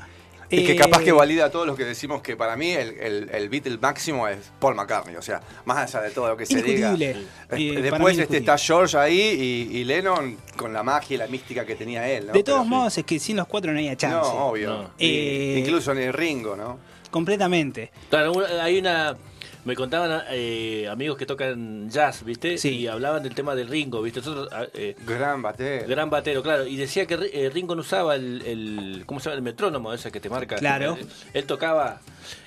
Y 0.52 0.66
que 0.66 0.74
Eh, 0.74 0.76
capaz 0.76 1.02
que 1.02 1.12
valida 1.12 1.46
a 1.46 1.50
todos 1.50 1.66
los 1.66 1.78
que 1.78 1.86
decimos 1.86 2.22
que 2.22 2.36
para 2.36 2.56
mí 2.58 2.72
el, 2.72 2.90
el, 3.00 3.30
el 3.34 3.50
Beatle 3.50 3.78
máximo 3.78 4.28
es 4.28 4.38
Paul 4.60 4.76
McCartney. 4.76 5.16
O 5.16 5.22
sea, 5.22 5.42
más 5.66 5.78
allá 5.96 6.04
de 6.06 6.12
todo 6.12 6.28
lo 6.28 6.36
que 6.38 6.46
se 6.46 6.62
diga. 6.62 6.94
Eh, 7.00 7.80
Después 7.82 8.18
este, 8.18 8.38
está 8.38 8.58
George 8.58 8.98
ahí 8.98 9.70
y, 9.72 9.78
y 9.78 9.84
Lennon 9.86 10.38
con 10.58 10.74
la 10.74 10.84
magia 10.84 11.16
y 11.16 11.18
la 11.18 11.28
mística 11.28 11.66
que 11.66 11.76
tenía 11.76 12.08
él. 12.10 12.28
¿no? 12.28 12.34
De 12.34 12.44
todos 12.44 12.60
Pero- 12.60 12.70
modos, 12.70 12.98
es 12.98 13.06
que 13.06 13.18
sin 13.20 13.38
los 13.38 13.48
cuatro 13.48 13.72
no 13.72 13.80
hay 13.80 13.96
chance. 13.96 14.16
No, 14.18 14.48
obvio. 14.48 14.70
No. 14.70 14.92
Eh, 15.00 15.56
incluso 15.60 15.94
ni 15.94 16.12
Ringo, 16.12 16.56
¿no? 16.56 16.78
Completamente. 17.10 17.92
Claro, 18.10 18.34
hay 18.62 18.80
una. 18.80 19.16
Me 19.64 19.76
contaban 19.76 20.24
eh, 20.32 20.88
amigos 20.90 21.18
que 21.18 21.28
tocan 21.28 21.88
jazz, 21.90 22.24
¿viste? 22.24 22.58
Sí. 22.58 22.80
Y 22.80 22.88
hablaban 22.88 23.22
del 23.22 23.36
tema 23.36 23.54
del 23.54 23.68
Ringo, 23.68 24.02
¿viste? 24.02 24.20
Nosotros, 24.22 24.50
ah, 24.52 24.66
eh, 24.74 24.96
Gran 25.06 25.42
batero. 25.44 25.88
gran 25.88 26.10
batero, 26.10 26.42
claro. 26.42 26.66
Y 26.66 26.78
decía 26.78 27.06
que 27.06 27.14
eh, 27.32 27.50
Ringo 27.54 27.76
no 27.76 27.82
usaba 27.82 28.16
el, 28.16 28.42
el- 28.44 29.04
¿Cómo 29.06 29.20
se 29.20 29.26
llama? 29.30 29.36
El 29.38 29.44
metrónomo 29.44 29.94
ese 29.94 30.12
que 30.12 30.20
te 30.20 30.30
marca. 30.30 30.56
Claro. 30.56 30.98
Él 31.34 31.46
tocaba. 31.46 32.02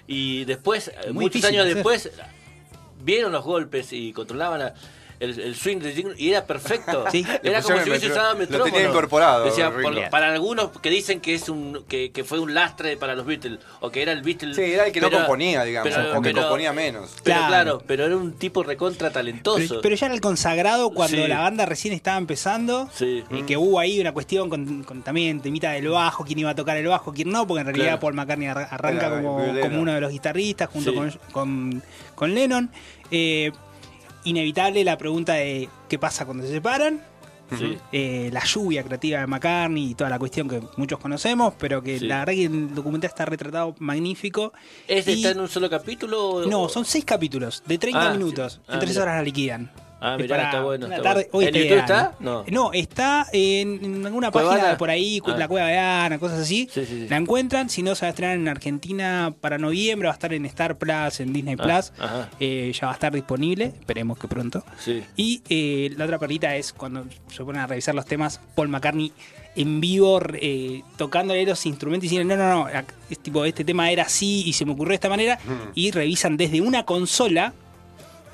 Y 0.09 0.45
después, 0.45 0.91
Muy 1.13 1.25
muchos 1.27 1.45
años 1.45 1.67
después, 1.67 2.11
vieron 3.05 3.31
los 3.31 3.45
golpes 3.45 3.93
y 3.93 4.13
controlaban 4.13 4.61
a- 4.63 4.75
el, 5.21 5.39
el 5.41 5.55
swing 5.55 5.79
de 5.79 5.93
Ringo 5.93 6.11
y 6.17 6.31
era 6.31 6.45
perfecto. 6.47 7.05
Sí. 7.11 7.25
Era 7.43 7.63
como 7.63 7.77
si 7.83 7.91
hubiese 7.91 8.09
metro- 8.09 8.13
usado 8.13 8.33
lo 8.35 8.39
metrónomo. 8.39 8.73
tenía 8.73 8.89
incorporado, 8.89 9.45
Decía, 9.45 9.71
por 9.71 9.95
lo- 9.95 10.11
para 10.11 10.33
algunos 10.33 10.71
que 10.81 10.91
dicen 10.91 11.21
que 11.21 11.35
es 11.35 11.49
un 11.49 11.85
que, 11.89 12.11
que 12.13 12.25
fue 12.25 12.39
un 12.41 12.55
lastre 12.55 12.97
para 12.97 13.15
los 13.15 13.25
Beatles 13.27 13.59
o 13.81 13.91
que 13.91 14.03
era 14.03 14.13
el 14.13 14.23
Beatle. 14.23 14.55
Sí, 14.55 14.63
era 14.63 14.87
el 14.87 14.93
que 14.93 15.01
no 15.01 15.11
componía, 15.11 15.63
digamos, 15.65 15.93
pero- 15.95 16.19
o 16.19 16.23
que 16.23 16.31
pero- 16.31 16.43
componía 16.43 16.73
menos. 16.73 17.11
Pero 17.23 17.37
Claro. 17.37 17.47
claro. 17.49 17.83
pero 17.87 18.05
era 18.07 18.17
un 18.17 18.33
tipo 18.35 18.63
recontra 18.63 19.11
talentoso. 19.11 19.59
Pero, 19.69 19.81
pero 19.81 19.95
ya 19.97 20.07
era 20.07 20.15
el 20.15 20.21
consagrado 20.21 20.91
cuando 20.91 21.17
Sí. 21.23 21.29
la 21.29 21.41
banda 21.41 21.67
recién 21.67 21.95
estaba 21.95 22.19
empezando. 22.19 22.89
Sí. 22.93 23.25
Y 23.31 23.43
que 23.43 23.57
hubo 23.57 23.79
ahí 23.81 24.01
una 24.01 24.13
cuestión 24.13 24.51
con, 24.51 24.83
con 24.85 25.03
también 25.03 25.41
temita 25.41 25.71
del 25.73 25.89
bajo, 25.89 26.25
quién 26.25 26.39
iba 26.39 26.51
a 26.51 26.55
tocar 26.55 26.77
el 26.77 26.87
bajo, 26.87 27.13
quién 27.13 27.31
no, 27.31 27.47
porque 27.47 27.61
en 27.61 27.67
realidad 27.67 27.87
Claro. 27.87 28.01
Paul 28.01 28.15
McCartney 28.15 28.49
ar- 28.49 28.69
arranca 28.71 29.07
Era 29.07 29.17
como, 29.23 29.81
uno 29.81 29.93
de 29.93 30.01
los 30.01 30.11
guitarristas 30.13 30.69
junto 30.69 30.91
Sí. 30.91 30.97
con, 30.97 31.11
con, 31.33 31.83
con 32.15 32.35
Lennon. 32.35 32.71
Eh, 33.11 33.53
inevitable 34.25 34.85
la 34.85 34.97
pregunta 34.99 35.35
de 35.35 35.69
qué 35.89 35.99
pasa 35.99 36.25
cuando 36.25 36.45
se 36.45 36.51
separan. 36.53 37.01
Sí. 37.59 37.77
Eh, 37.93 38.31
la 38.33 38.43
lluvia 38.43 38.83
creativa 38.83 39.21
de 39.21 39.27
McCartney 39.27 39.91
y 39.91 39.95
toda 39.95 40.09
la 40.11 40.19
cuestión 40.19 40.49
que 40.49 40.63
muchos 40.79 40.99
conocemos, 40.99 41.53
pero 41.59 41.83
que 41.83 41.99
Sí. 41.99 42.07
la 42.07 42.21
verdad 42.21 42.33
que 42.33 42.45
el 42.47 42.75
documental 42.75 43.09
está 43.11 43.27
retratado 43.27 43.75
magnífico. 43.79 44.53
¿Este 44.89 45.13
Y- 45.13 45.17
está 45.17 45.31
en 45.31 45.41
un 45.41 45.49
solo 45.49 45.69
capítulo? 45.69 46.27
o- 46.31 46.47
No, 46.47 46.69
son 46.71 46.85
seis 46.87 47.05
capítulos 47.05 47.63
de 47.67 47.77
30 47.79 48.11
Ah, 48.11 48.13
minutos. 48.15 48.55
sí. 48.55 48.61
Ah, 48.67 48.73
en 48.75 48.79
tres 48.81 48.91
mira. 48.93 49.03
horas 49.03 49.17
la 49.17 49.23
liquidan. 49.23 49.71
Ah, 50.05 50.17
mirá, 50.17 50.37
para 50.37 50.49
está 50.51 50.63
bueno. 50.63 50.87
está 50.87 51.03
tarde- 51.03 51.29
bueno. 51.33 51.39
hoy 51.39 51.45
¿En 51.45 51.49
está 51.49 51.59
YouTube 51.59 51.73
ideal. 51.73 51.85
está? 51.85 52.15
No. 52.21 52.45
No, 52.51 52.73
está 52.73 53.27
en, 53.33 53.85
en 53.85 54.07
alguna 54.07 54.31
página 54.31 54.77
por 54.77 54.91
ahí, 54.91 55.21
Ah. 55.27 55.37
la 55.37 55.49
cueva 55.49 55.67
de 55.69 55.79
Ana, 55.79 56.19
cosas 56.19 56.41
así. 56.41 56.69
Sí, 56.73 56.85
sí, 56.87 57.01
sí. 57.03 57.09
La 57.09 57.17
encuentran, 57.17 57.69
si 57.71 57.83
no 57.83 57.95
se 57.95 58.03
va 58.03 58.09
a 58.09 58.11
estrenar 58.11 58.37
en 58.37 58.49
Argentina 58.49 59.35
para 59.41 59.59
noviembre, 59.59 60.09
va 60.09 60.13
a 60.13 60.17
estar 60.17 60.33
en 60.33 60.45
Star 60.47 60.77
Plus, 60.79 61.21
en 61.21 61.33
Disney 61.33 61.57
Ah, 61.59 61.63
Plus. 61.63 61.93
ajá. 61.99 62.29
Eh, 62.41 62.73
ya 62.79 62.87
va 62.87 62.93
a 62.93 62.95
estar 62.95 63.13
disponible, 63.13 63.67
esperemos 63.67 64.19
que 64.19 64.29
pronto. 64.29 64.63
Sí. 64.79 65.03
Y 65.17 65.43
eh, 65.49 65.95
la 65.97 66.05
otra 66.05 66.19
perlita 66.19 66.55
es 66.57 66.73
cuando 66.73 67.05
se 67.29 67.45
ponen 67.45 67.63
a 67.63 67.67
revisar 67.67 67.95
los 67.95 68.05
temas, 68.05 68.41
Paul 68.55 68.69
McCartney 68.69 69.13
en 69.57 69.81
vivo 69.81 70.21
eh, 70.35 70.83
tocándole 70.97 71.45
los 71.47 71.65
instrumentos 71.67 72.07
y 72.07 72.09
diciendo, 72.11 72.37
no, 72.37 72.43
no, 72.43 72.65
no, 72.65 72.69
es 73.09 73.19
tipo, 73.21 73.45
este 73.45 73.65
tema 73.65 73.89
era 73.91 74.03
así 74.03 74.43
y 74.47 74.53
se 74.53 74.65
me 74.65 74.73
ocurrió 74.73 74.91
de 74.91 74.95
esta 74.97 75.09
manera. 75.09 75.39
Y 75.77 75.93
revisan 75.93 76.37
desde 76.37 76.61
una 76.61 76.85
consola 76.85 77.55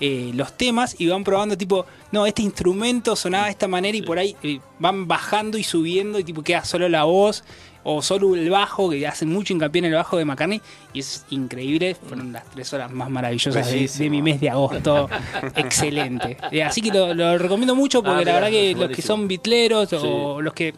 eh, 0.00 0.30
los 0.35 0.57
temas 0.57 0.97
y 0.99 1.09
van 1.09 1.25
probando 1.25 1.59
tipo, 1.59 1.85
no, 2.11 2.25
este 2.26 2.40
instrumento 2.42 3.14
sonaba 3.16 3.45
de 3.47 3.50
esta 3.50 3.69
manera 3.69 3.97
y 3.97 4.02
por 4.02 4.19
ahí 4.19 4.35
eh, 4.42 4.59
van 4.78 5.07
bajando 5.07 5.59
y 5.59 5.62
subiendo 5.62 6.19
y 6.19 6.25
tipo 6.25 6.42
queda 6.42 6.64
solo 6.64 6.88
la 6.88 7.04
voz 7.04 7.45
o 7.83 8.00
solo 8.02 8.35
el 8.35 8.49
bajo, 8.50 8.90
que 8.90 9.07
hacen 9.07 9.30
mucho 9.30 9.52
hincapié 9.52 9.80
en 9.80 9.85
el 9.87 9.95
bajo 9.95 10.16
de 10.16 10.25
McCartney 10.25 10.61
y 10.92 11.00
es 11.00 11.25
increíble, 11.30 11.95
fueron 11.95 12.33
las 12.33 12.45
tres 12.50 12.73
horas 12.73 12.90
más 12.90 13.11
maravillosas 13.11 13.71
de, 13.71 14.11
mi 14.11 14.23
mes 14.23 14.40
de 14.40 14.50
agosto, 14.50 15.09
excelente. 15.57 16.37
Eh, 16.50 16.62
así 16.62 16.80
que 16.80 16.90
lo, 16.90 17.14
lo 17.14 17.37
recomiendo 17.38 17.75
mucho 17.75 18.02
porque 18.02 18.23
Ah, 18.23 18.25
la 18.25 18.33
verdad 18.33 18.50
que 18.50 18.75
los 18.75 18.90
que 18.90 19.02
son 19.02 19.28
bitleros 19.28 19.92
o 19.92 20.40
los 20.40 20.54
que 20.54 20.75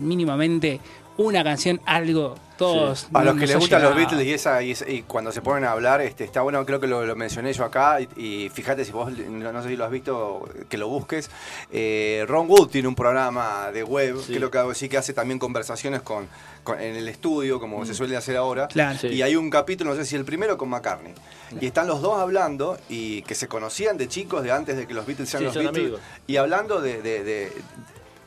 mínimamente 0.00 0.80
una 1.18 1.42
canción, 1.42 1.80
algo, 1.86 2.36
todos... 2.56 3.08
A 3.12 3.24
los 3.24 3.36
que 3.36 3.46
les 3.46 3.56
gustan 3.56 3.82
los. 3.82 3.94
Beatles 3.94 4.26
y 4.26 4.32
esa 4.32 4.62
y, 4.62 4.70
esa- 4.72 4.88
y 4.88 5.02
cuando 5.02 5.32
se 5.32 5.42
ponen 5.42 5.64
a 5.64 5.72
hablar, 5.72 6.00
este, 6.00 6.24
está 6.24 6.40
bueno, 6.42 6.64
creo 6.66 6.80
que 6.80 6.86
lo, 6.86 7.04
lo 7.04 7.16
mencioné 7.16 7.52
yo 7.52 7.64
acá, 7.64 8.00
y, 8.00 8.08
y 8.16 8.48
fíjate 8.50 8.84
si 8.84 8.92
vos, 8.92 9.10
no, 9.12 9.62
sé 9.62 9.68
si 9.68 9.76
lo 9.76 9.84
has 9.84 9.90
visto, 9.90 10.48
que 10.68 10.78
lo 10.78 10.88
busques. 10.88 11.30
Eh, 11.72 12.24
Ron 12.28 12.48
Wood 12.48 12.68
tiene 12.68 12.88
un 12.88 12.94
programa 12.94 13.70
de 13.72 13.82
web, 13.84 14.16
Sí. 14.26 14.34
creo 14.34 14.50
que 14.50 14.74
sí 14.74 14.88
que 14.88 14.96
hace 14.96 15.12
también 15.12 15.38
conversaciones 15.38 16.02
con, 16.02 16.26
con- 16.64 16.80
en 16.80 16.96
el 16.96 17.08
estudio, 17.08 17.60
como 17.60 17.84
se 17.86 17.94
suele 17.94 18.16
hacer 18.16 18.36
ahora. 18.36 18.68
Claro. 18.68 18.98
Sí. 18.98 19.08
Y 19.08 19.22
hay 19.22 19.36
un 19.36 19.50
capítulo, 19.50 19.90
no 19.90 19.96
sé 19.96 20.04
si 20.06 20.16
el 20.16 20.24
primero 20.24 20.56
con 20.58 20.68
McCartney. 20.68 21.14
Y 21.60 21.66
están 21.66 21.86
los 21.86 22.02
dos 22.02 22.18
hablando 22.18 22.76
y 22.88 23.22
que 23.22 23.34
se 23.34 23.46
conocían 23.48 23.96
de 23.96 24.08
chicos 24.08 24.42
de 24.42 24.50
antes 24.52 24.76
de 24.76 24.86
que 24.86 24.94
los 24.94 25.06
Beatles 25.06 25.28
sean 25.28 25.40
Sí, 25.40 25.44
los 25.46 25.54
Beatles. 25.54 25.78
amigos. 25.78 26.00
Y 26.26 26.36
hablando 26.36 26.80
de, 26.80 27.00
de- 27.02 27.22
de- 27.24 27.52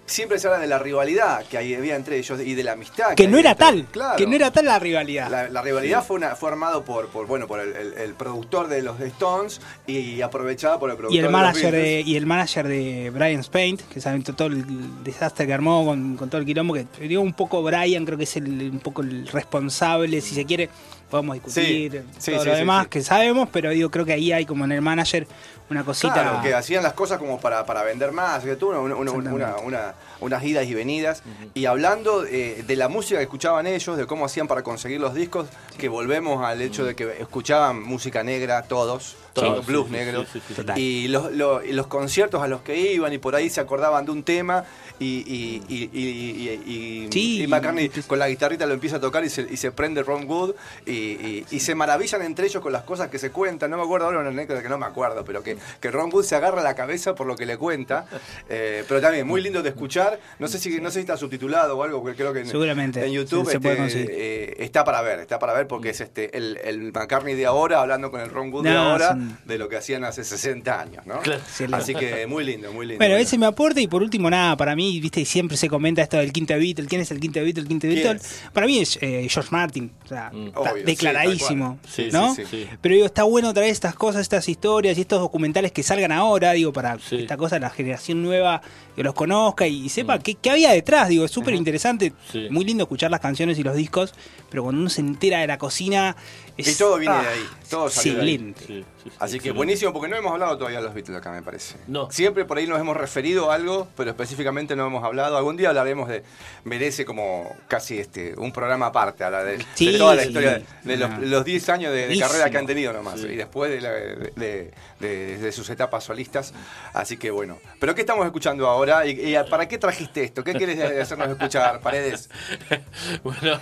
Siempre 0.09 0.39
se 0.39 0.47
habla 0.47 0.59
de 0.59 0.65
la 0.67 0.79
rivalidad 0.79 1.45
que 1.45 1.57
había 1.57 1.95
entre 1.95 2.17
ellos 2.17 2.39
y 2.43 2.55
de 2.55 2.63
la 2.63 2.71
amistad. 2.71 3.13
Que 3.15 3.27
no 3.27 3.37
era 3.37 3.51
entre- 3.51 3.65
tal, 3.65 3.85
Claro. 3.91 4.17
que 4.17 4.25
no 4.25 4.35
era 4.35 4.49
tal 4.51 4.65
la 4.65 4.79
rivalidad. 4.79 5.29
La, 5.29 5.49
la 5.49 5.61
rivalidad 5.61 6.03
fue, 6.03 6.17
una, 6.17 6.35
fue 6.35 6.49
armado 6.49 6.83
por, 6.83 7.09
por 7.09 7.27
bueno 7.27 7.45
por 7.47 7.59
el, 7.59 7.75
el- 7.75 7.93
el 7.93 8.13
productor 8.15 8.67
de 8.67 8.81
los 8.81 8.99
Stones 9.01 9.61
y 9.85 10.21
aprovechada 10.21 10.79
por 10.79 10.89
el 10.89 10.97
productor 10.97 11.15
Y 11.15 11.19
el 11.19 11.25
de 11.27 11.31
los 11.31 11.39
manager 11.41 11.71
de, 11.71 11.81
Beatles. 11.81 12.07
y 12.07 12.15
el 12.17 12.25
manager 12.25 12.67
de 12.67 13.09
Brian 13.13 13.39
Spain, 13.41 13.77
que 13.77 14.01
saben 14.01 14.23
todo 14.23 14.47
el 14.47 15.03
desastre 15.03 15.45
que 15.45 15.53
armó 15.53 15.85
con, 15.85 16.17
con 16.17 16.27
todo 16.29 16.41
el 16.41 16.47
quilombo, 16.47 16.73
que 16.73 16.87
digo 17.07 17.21
un 17.21 17.33
poco 17.33 17.61
Brian, 17.61 18.03
creo 18.05 18.17
que 18.17 18.23
es 18.23 18.35
el, 18.37 18.71
un 18.71 18.79
poco 18.79 19.01
el 19.03 19.27
responsable, 19.27 20.21
si 20.21 20.33
se 20.33 20.45
quiere, 20.45 20.69
podemos 21.09 21.35
discutir 21.35 22.03
Sí, 22.17 22.31
todo 22.31 22.41
sí, 22.43 22.49
lo 22.49 22.55
demás 22.55 22.87
que 22.87 23.01
sabemos, 23.01 23.49
pero 23.51 23.69
digo, 23.71 23.89
creo 23.91 24.05
que 24.05 24.13
ahí 24.13 24.31
hay 24.31 24.45
como 24.45 24.65
en 24.65 24.71
el 24.71 24.81
manager 24.81 25.27
una 25.69 25.83
cosita. 25.83 26.13
Claro, 26.13 26.41
que 26.41 26.53
hacían 26.53 26.81
las 26.83 26.93
cosas 26.93 27.17
como 27.19 27.39
para, 27.39 27.65
para 27.65 27.83
vender 27.83 28.11
más, 28.11 28.43
que 28.43 28.55
tuvo 28.55 28.79
una, 28.81 28.95
una- 28.95 29.11
una- 29.57 29.93
unas 30.19 30.43
idas 30.43 30.65
y 30.65 30.73
venidas. 30.73 31.23
Y 31.53 31.65
hablando 31.65 32.25
eh, 32.25 32.63
de 32.65 32.75
la 32.75 32.87
música 32.89 33.17
que 33.19 33.23
escuchaban 33.23 33.67
ellos, 33.67 33.95
de 33.97 34.05
cómo 34.05 34.25
hacían 34.25 34.47
para 34.47 34.63
conseguir 34.63 34.99
los 34.99 35.13
discos, 35.13 35.47
que 35.79 35.89
volvemos 35.89 36.45
al 36.45 36.61
hecho 36.61 36.85
de 36.85 36.95
que 36.95 37.09
escuchaban 37.19 37.81
música 37.81 38.21
negra 38.23 38.61
todos, 38.63 39.15
Todos, 39.33 39.65
blues 39.65 39.87
sí, 39.87 39.93
sí, 39.93 39.97
negro, 39.99 40.23
sí, 40.25 40.27
sí, 40.33 40.41
sí. 40.49 40.53
Total. 40.53 40.77
y 40.77 41.07
los, 41.07 41.31
los 41.33 41.87
conciertos 41.87 42.43
a 42.43 42.47
los 42.47 42.61
que 42.61 42.93
iban 42.93 43.11
y 43.13 43.17
por 43.17 43.35
ahí 43.35 43.49
se 43.49 43.61
acordaban 43.61 44.05
de 44.05 44.11
un 44.11 44.23
tema 44.23 44.65
y, 44.99 45.23
y, 45.25 45.63
y, 45.69 45.89
y- 45.93 47.09
y- 47.43 47.47
McCartney 47.47 47.89
con 48.05 48.19
la 48.19 48.27
guitarrita 48.27 48.65
lo 48.65 48.73
empieza 48.73 48.97
a 48.97 48.99
tocar 48.99 49.23
y 49.23 49.29
se, 49.29 49.47
y 49.49 49.55
se 49.57 49.71
prende 49.71 50.03
Ron 50.03 50.29
Wood 50.29 50.55
y, 50.85 51.43
se 51.59 51.75
maravillan 51.75 52.21
entre 52.23 52.47
ellos 52.47 52.61
con 52.61 52.71
las 52.73 52.83
cosas 52.83 53.09
que 53.09 53.19
se 53.19 53.31
cuentan. 53.31 53.69
No 53.71 53.77
me 53.77 53.83
acuerdo 53.83 54.07
ahora 54.07 54.19
una 54.19 54.29
anécdota 54.29 54.61
que 54.61 54.69
no 54.69 54.77
me 54.77 54.85
acuerdo, 54.85 55.23
pero 55.25 55.43
que, 55.43 55.57
que 55.79 55.91
Ron 55.91 56.09
Wood 56.11 56.23
se 56.23 56.35
agarra 56.35 56.61
la 56.61 56.73
cabeza 56.75 57.15
por 57.15 57.27
lo 57.27 57.35
que 57.35 57.45
le 57.45 57.57
cuenta. 57.57 58.05
Eh, 58.51 58.83
pero 58.87 58.99
también 59.01 59.27
muy 59.27 59.41
lindo 59.41 59.61
de 59.61 59.69
escuchar. 59.69 60.19
No 60.39 60.47
sé 60.47 60.57
si 60.59 60.79
no 60.81 60.89
sé 60.89 60.95
si 60.95 60.99
está 61.01 61.17
subtitulado 61.17 61.77
o 61.77 61.83
algo, 61.83 62.01
porque 62.01 62.15
creo 62.17 62.33
que 62.33 62.39
en, 62.39 62.47
Seguramente. 62.47 63.05
en 63.05 63.11
YouTube 63.11 63.45
Se- 63.49 63.57
este, 63.57 64.05
eh, 64.09 64.55
está 64.59 64.83
para 64.83 65.01
ver, 65.01 65.19
está 65.19 65.37
para 65.37 65.53
ver 65.53 65.67
porque 65.69 65.91
es 65.91 66.01
este 66.01 66.35
el, 66.37 66.57
el 66.65 66.91
McCartney 66.91 67.35
de 67.35 67.45
ahora 67.45 67.79
hablando 67.79 68.11
con 68.11 68.19
el 68.19 68.29
Ron 68.29 68.51
Wood 68.51 68.63
de 68.65 68.71
ahora 68.75 69.17
de 69.45 69.57
lo 69.57 69.69
que 69.69 69.77
hacían 69.77 70.03
hace 70.03 70.25
60 70.25 70.81
años, 70.81 71.05
¿no? 71.05 71.19
Claro. 71.19 71.39
Así 71.71 71.95
que 71.95 72.27
muy 72.27 72.43
lindo, 72.43 72.73
muy 72.73 72.85
lindo. 72.85 72.97
Bueno, 72.99 73.15
ese 73.15 73.37
me 73.37 73.45
aporta 73.45 73.79
y 73.79 73.87
por 73.87 74.03
último 74.03 74.29
nada, 74.29 74.57
para 74.57 74.75
mí, 74.75 74.99
viste, 74.99 75.21
y 75.21 75.25
siempre 75.25 75.55
se 75.55 75.69
comenta 75.69 76.01
esto 76.01 76.17
del 76.17 76.33
quinto 76.33 76.53
Beatle, 76.57 76.87
¿quién 76.87 76.99
es 76.99 77.11
el 77.11 77.21
quinto 77.21 77.39
Beatle? 77.41 77.61
El 77.61 77.67
quinto 77.69 77.87
¿Quién 77.87 78.03
Beatle. 78.03 78.19
Para 78.51 78.67
mí 78.67 78.79
es 78.79 78.97
eh, 79.01 79.25
George 79.29 79.49
Martin, 79.51 79.91
o 80.03 80.07
sea, 80.07 80.31
Mm. 80.33 80.47
está 80.47 80.59
Obvio, 80.73 80.83
declaradísimo. 80.83 81.79
Sí, 81.87 82.09
¿no? 82.11 82.35
sí, 82.35 82.43
sí. 82.49 82.67
Pero 82.81 82.95
digo, 82.95 83.05
está 83.05 83.23
bueno 83.23 83.53
traer 83.53 83.69
estas 83.69 83.95
cosas, 83.95 84.21
estas 84.21 84.49
historias 84.49 84.97
y 84.97 85.01
estos 85.01 85.19
documentales 85.19 85.71
que 85.71 85.83
salgan 85.83 86.11
ahora, 86.11 86.51
digo, 86.53 86.73
para 86.73 86.97
Sí. 86.99 87.17
esta 87.17 87.37
cosa, 87.37 87.59
la 87.59 87.69
generación 87.69 88.21
nueva 88.23 88.61
que 88.95 89.03
los 89.03 89.13
conozca 89.13 89.67
y 89.67 89.87
sepa 89.89 90.19
qué, 90.19 90.35
qué 90.35 90.49
había 90.49 90.71
detrás, 90.71 91.09
digo, 91.09 91.23
es 91.25 91.31
súper 91.31 91.53
interesante, 91.53 92.13
Sí. 92.31 92.47
muy 92.49 92.65
lindo 92.65 92.83
escuchar 92.83 93.11
las 93.11 93.19
canciones 93.19 93.57
y 93.59 93.63
los 93.63 93.75
discos, 93.75 94.13
pero 94.49 94.63
cuando 94.63 94.81
uno 94.81 94.89
se 94.89 95.01
entera 95.01 95.39
de 95.39 95.47
la 95.49 95.57
cocina... 95.57 96.15
Es, 96.59 96.75
Y 96.75 96.77
todo 96.77 96.97
viene 96.97 97.15
ah, 97.15 97.21
de 97.21 97.27
ahí, 97.29 97.49
todo 97.69 97.89
salió 97.89 98.15
de 98.15 98.21
ahí. 98.21 98.53
Sí, 98.57 98.65
sí, 98.67 98.85
sí, 99.03 99.11
Así 99.19 99.39
que 99.39 99.51
buenísimo, 99.51 99.93
porque 99.93 100.09
no 100.09 100.15
hemos 100.17 100.31
hablado 100.33 100.57
todavía 100.57 100.79
de 100.79 100.85
los 100.85 100.93
Beatles 100.93 101.17
acá, 101.17 101.31
me 101.31 101.41
parece. 101.41 101.75
No. 101.87 102.11
Siempre 102.11 102.43
por 102.45 102.57
ahí 102.57 102.67
nos 102.67 102.79
hemos 102.79 102.97
referido 102.97 103.51
a 103.51 103.55
algo, 103.55 103.87
pero 103.95 104.09
específicamente 104.11 104.75
no 104.75 104.85
hemos 104.87 105.03
hablado. 105.03 105.37
Algún 105.37 105.55
día 105.57 105.69
hablaremos 105.69 106.09
de. 106.09 106.23
Merece 106.65 107.05
como 107.05 107.55
casi 107.67 107.97
este 107.99 108.33
un 108.37 108.51
programa 108.51 108.87
aparte, 108.87 109.23
de, 109.23 109.65
Sí, 109.75 109.91
de 109.93 109.97
toda 109.97 110.15
la 110.15 110.21
sí. 110.23 110.27
historia 110.29 110.51
de, 110.53 110.65
de 110.83 110.97
los, 110.97 111.09
Ah. 111.09 111.17
los 111.21 111.45
10 111.45 111.69
años 111.69 111.93
de, 111.93 112.17
carrera 112.19 112.49
que 112.49 112.57
han 112.57 112.65
tenido 112.67 112.91
nomás. 112.93 113.19
Sí. 113.21 113.27
Y 113.27 113.35
después 113.35 113.71
de, 113.71 113.81
la- 113.81 113.91
de- 113.91 114.31
de- 114.35 114.71
de- 114.99 115.37
de 115.37 115.51
sus 115.51 115.69
etapas 115.69 116.03
solistas. 116.03 116.53
Así 116.93 117.15
que 117.17 117.31
bueno. 117.31 117.57
¿Pero 117.79 117.95
qué 117.95 118.01
estamos 118.01 118.25
escuchando 118.25 118.67
ahora? 118.67 119.05
¿Y, 119.05 119.11
y 119.33 119.35
para 119.49 119.67
qué 119.67 119.77
trajiste 119.77 120.23
esto? 120.23 120.43
¿Qué 120.43 120.53
quieres 120.53 120.79
hacernos 120.99 121.29
escuchar, 121.29 121.79
Paredes? 121.79 122.29
Bueno, 123.23 123.59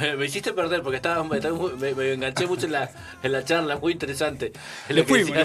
me, 0.00 0.16
me 0.16 0.26
hiciste 0.26 0.52
perder 0.52 0.82
porque 0.82 0.96
estaba, 0.96 1.22
me, 1.24 1.36
estaba 1.36 1.54
muy- 1.56 1.72
me- 1.74 1.94
me 1.94 2.15
enganché 2.16 2.46
mucho 2.46 2.66
en 2.66 2.72
la, 2.72 2.90
en 3.22 3.32
la 3.32 3.44
charla, 3.44 3.76
muy 3.78 3.92
interesante. 3.92 4.52
Le 4.88 5.04
fuimos. 5.04 5.36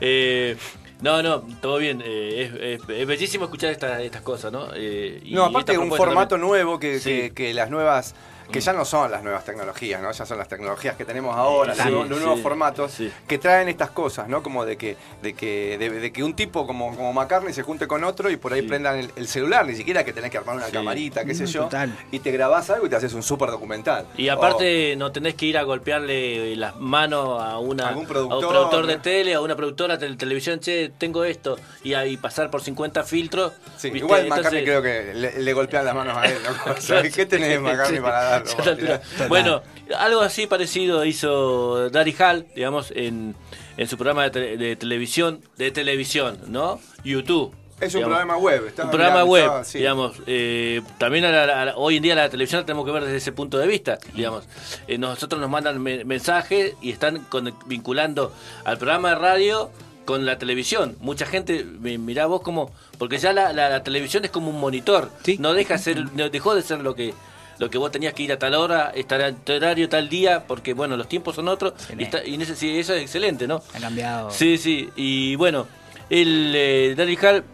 Eh, 0.00 0.56
no, 1.00 1.22
no, 1.22 1.40
todo 1.60 1.78
bien. 1.78 2.02
eh, 2.04 2.50
es, 2.62 2.80
es- 2.80 2.88
es 2.88 3.06
bellísimo 3.06 3.44
escuchar 3.44 3.70
esta- 3.70 4.00
estas 4.02 4.22
cosas, 4.22 4.50
¿no? 4.52 4.68
Eh, 4.74 5.20
y 5.24 5.34
No, 5.34 5.44
aparte 5.44 5.76
un 5.76 5.90
formato 5.90 6.30
también. 6.30 6.48
nuevo 6.48 6.78
que, 6.78 6.98
Sí. 6.98 7.10
que- 7.10 7.30
que 7.34 7.54
las 7.54 7.68
nuevas, 7.70 8.14
que 8.50 8.60
ya 8.60 8.72
no 8.72 8.84
son 8.84 9.10
las 9.10 9.22
nuevas 9.22 9.44
tecnologías, 9.44 10.00
¿no? 10.02 10.12
Ya 10.12 10.26
son 10.26 10.38
las 10.38 10.48
tecnologías 10.48 10.96
que 10.96 11.04
tenemos 11.04 11.36
ahora, 11.36 11.74
Sí, 11.74 11.80
los, 11.82 11.90
nuevos- 11.90 12.08
los 12.08 12.18
nuevos 12.20 12.36
sí, 12.38 12.42
formatos 12.42 12.92
sí. 12.92 13.12
que 13.26 13.38
traen 13.38 13.68
estas 13.68 13.90
cosas, 13.90 14.28
¿no? 14.28 14.42
Como 14.42 14.64
de 14.64 14.76
que, 14.76 14.96
de 15.22 15.34
que, 15.34 15.76
de, 15.78 15.90
de 15.90 16.12
que 16.12 16.22
un 16.22 16.34
tipo 16.36 16.66
como, 16.66 16.94
como 16.96 17.12
McCartney 17.12 17.52
se 17.52 17.62
junte 17.62 17.86
con 17.86 18.04
otro 18.04 18.30
y 18.30 18.36
por 18.36 18.52
ahí 18.52 18.62
Sí. 18.62 18.68
prendan 18.68 18.98
el, 18.98 19.10
el 19.16 19.28
celular, 19.28 19.66
ni 19.66 19.74
siquiera 19.74 20.04
que 20.04 20.12
tenés 20.12 20.30
que 20.30 20.38
armar 20.38 20.56
una 20.56 20.66
Sí. 20.66 20.72
camarita, 20.72 21.24
qué 21.24 21.34
sé 21.34 21.46
yo, 21.46 21.64
total. 21.64 21.96
y 22.12 22.18
te 22.20 22.30
grabás 22.30 22.70
algo 22.70 22.86
y 22.86 22.88
te 22.90 22.96
haces 22.96 23.12
un 23.14 23.22
súper 23.22 23.50
documental. 23.50 24.06
Y 24.16 24.28
aparte 24.28 24.94
no 24.96 25.10
tenés 25.12 25.34
que 25.34 25.46
ir 25.46 25.58
a 25.58 25.62
golpearle 25.62 26.56
las 26.56 26.76
manos 26.76 27.40
a, 27.42 27.58
una, 27.58 27.88
Algún 27.88 28.02
a 28.04 28.06
un 28.06 28.06
productor 28.08 28.86
de 28.86 28.96
tele, 28.98 29.34
a 29.34 29.40
una 29.40 29.56
productora 29.56 29.96
de 29.96 30.14
televisión, 30.16 30.60
che, 30.60 30.90
tengo 30.98 31.24
esto, 31.24 31.56
y 31.82 31.94
ahí 31.94 32.16
pasar 32.16 32.50
por 32.50 32.62
50 32.62 33.02
filtros. 33.04 33.52
Sí, 33.76 33.90
¿viste? 33.90 33.98
igual 34.06 34.26
McCartney 34.28 34.60
Entonces- 34.60 34.64
creo 34.64 34.82
que 34.82 35.14
le, 35.14 35.42
le 35.42 35.52
golpean 35.52 35.84
las 35.84 35.94
manos 35.94 36.16
a 36.16 36.24
él, 36.26 36.38
¿no? 36.42 36.72
O 36.74 36.80
sea, 36.80 37.02
¿Qué 37.02 37.26
tenés 37.26 37.60
McCartney 37.60 38.00
para 38.00 38.22
dar? 38.22 38.33
Ya 38.42 38.54
a 38.56 38.58
esta 38.58 38.70
altura. 38.70 39.02
Bueno, 39.28 39.62
algo 39.98 40.20
así 40.22 40.46
parecido 40.46 41.04
hizo 41.04 41.90
Daddy 41.90 42.14
Hall, 42.18 42.46
digamos, 42.54 42.90
en, 42.94 43.34
en 43.76 43.88
su 43.88 43.96
programa 43.96 44.24
de, 44.24 44.30
te- 44.30 44.56
de 44.56 44.76
televisión, 44.76 45.40
de 45.56 45.70
televisión, 45.70 46.38
¿no? 46.46 46.80
YouTube. 47.04 47.54
Es 47.80 47.92
un 47.94 48.00
digamos. 48.00 48.16
programa 48.18 48.36
web. 48.38 48.66
está- 48.68 48.84
Un 48.84 48.90
programa 48.90 49.24
web, 49.24 49.42
estaba- 49.44 49.64
sí. 49.64 49.78
digamos. 49.78 50.16
eh, 50.26 50.80
también 50.98 51.24
a 51.24 51.30
la- 51.32 51.60
a 51.60 51.64
la- 51.66 51.76
hoy 51.76 51.96
en 51.96 52.02
día 52.04 52.14
la 52.14 52.28
televisión 52.30 52.60
la 52.60 52.66
tenemos 52.66 52.86
que 52.86 52.92
ver 52.92 53.02
desde 53.04 53.16
ese 53.16 53.32
punto 53.32 53.58
de 53.58 53.66
vista, 53.66 53.98
digamos. 54.14 54.44
Eh, 54.86 54.96
nosotros 54.96 55.40
nos 55.40 55.50
mandan 55.50 55.82
me- 55.82 56.04
mensajes 56.04 56.74
y 56.80 56.90
están 56.92 57.18
con- 57.24 57.52
vinculando 57.66 58.32
al 58.64 58.78
programa 58.78 59.10
de 59.10 59.14
radio 59.16 59.70
con 60.04 60.24
la 60.24 60.38
televisión. 60.38 60.96
Mucha 61.00 61.26
gente, 61.26 61.64
mi- 61.64 61.98
mirá 61.98 62.26
vos 62.26 62.42
como, 62.42 62.70
porque 62.98 63.18
ya 63.18 63.32
la, 63.32 63.52
la- 63.52 63.68
la 63.68 63.82
televisión 63.82 64.24
es 64.24 64.30
como 64.30 64.50
un 64.50 64.60
monitor, 64.60 65.10
Sí. 65.24 65.36
no 65.40 65.52
deja 65.52 65.76
ser, 65.76 66.12
no 66.14 66.28
dejó 66.30 66.54
de 66.54 66.62
ser 66.62 66.80
lo 66.80 66.94
que 66.94 67.12
lo 67.58 67.70
que 67.70 67.78
vos 67.78 67.90
tenías 67.90 68.14
que 68.14 68.22
ir 68.24 68.32
a 68.32 68.38
tal 68.38 68.54
hora, 68.54 68.92
estar 68.94 69.20
a 69.22 69.32
tal 69.34 69.56
horario, 69.56 69.88
tal 69.88 70.08
día, 70.08 70.44
porque 70.46 70.74
bueno, 70.74 70.96
los 70.96 71.08
tiempos 71.08 71.34
son 71.36 71.48
otros, 71.48 71.72
y, 71.98 72.02
está- 72.02 72.22
sí, 72.54 72.78
eso 72.78 72.94
es 72.94 73.02
excelente, 73.02 73.46
¿no? 73.46 73.62
Ha 73.74 73.80
cambiado. 73.80 74.30
Sí, 74.30 74.58
sí, 74.58 74.90
y 74.96 75.36
bueno, 75.36 75.66
el 76.10 76.52
eh, 76.54 76.94
Daddy 76.96 77.16
Hall, 77.16 77.44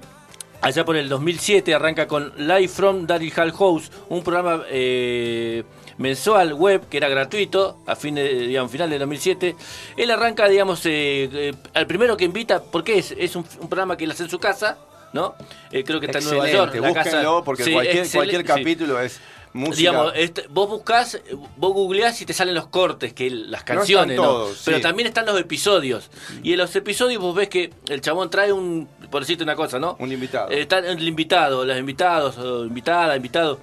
allá 0.63 0.85
por 0.85 0.97
el 0.97 1.09
2007, 1.09 1.75
arranca 1.75 2.07
con 2.07 2.33
Live 2.37 2.69
from 2.69 3.07
Daddy 3.07 3.31
Hall 3.37 3.53
House, 3.53 3.91
un 4.09 4.23
programa 4.23 4.65
eh, 4.71 5.65
mensual 5.99 6.55
web 6.55 6.89
que 6.89 6.97
era 6.97 7.09
gratuito 7.09 7.79
a 7.87 7.95
fin 7.95 8.15
de, 8.15 8.27
digamos, 8.47 8.73
final 8.73 8.89
de 8.89 8.99
2007. 8.99 9.55
Él 9.97 10.11
arranca, 10.11 10.49
digamos, 10.49 10.85
eh, 10.87 11.29
eh, 11.33 11.53
al 11.75 11.87
primero 11.87 12.17
que 12.17 12.25
invita, 12.25 12.63
porque 12.63 12.99
es, 12.99 13.15
es 13.19 13.37
un, 13.37 13.45
un 13.61 13.69
programa 13.69 13.97
que 13.97 14.05
él 14.05 14.11
hace 14.11 14.23
en 14.25 14.31
su 14.31 14.39
casa, 14.39 14.79
¿no? 15.13 15.35
Eh, 15.73 15.85
creo 15.85 16.01
que 16.01 16.07
está 16.07 16.19
en 16.21 16.25
Nueva 16.25 16.49
York. 16.51 16.75
la 16.75 16.89
búsquenlo 16.89 16.95
casa- 17.21 17.45
porque 17.45 17.65
Sí, 17.65 17.73
cualquier, 17.73 18.09
cualquier 18.11 18.41
sí. 18.43 18.47
capítulo 18.47 19.01
es 19.01 19.21
música. 19.53 19.77
Digamos, 19.77 20.13
este, 20.15 20.47
vos 20.49 20.69
buscás, 20.69 21.15
eh, 21.15 21.23
vos 21.57 21.73
googleás 21.73 22.21
y 22.21 22.27
te 22.27 22.33
salen 22.33 22.55
los 22.55 22.69
cortes, 22.69 23.13
que 23.13 23.31
las 23.31 23.65
canciones, 23.65 24.17
¿no? 24.17 24.23
todos, 24.23 24.63
Pero 24.65 24.77
sí. 24.79 24.83
también 24.83 25.09
están 25.09 25.27
los 25.27 25.39
episodios. 25.41 26.11
Y 26.43 26.53
en 26.53 26.59
los 26.59 26.75
episodios 26.77 27.21
vos 27.21 27.35
ves 27.35 27.49
que 27.49 27.73
el 27.89 28.01
chabón 28.01 28.31
trae 28.31 28.53
un, 28.53 28.89
por 29.11 29.23
decirte 29.23 29.43
una 29.45 29.57
cosa, 29.57 29.79
¿no? 29.79 29.97
Un 29.99 30.13
invitado. 30.13 30.51
Eh, 30.51 30.61
está 30.63 30.79
el 30.79 31.07
invitado, 31.07 31.65
los 31.65 31.79
invitados, 31.79 32.39
o 32.39 32.65
invitada, 32.65 33.17
invitado, 33.17 33.61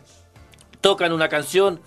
tocan 0.81 1.11
una 1.13 1.29
canción, 1.29 1.79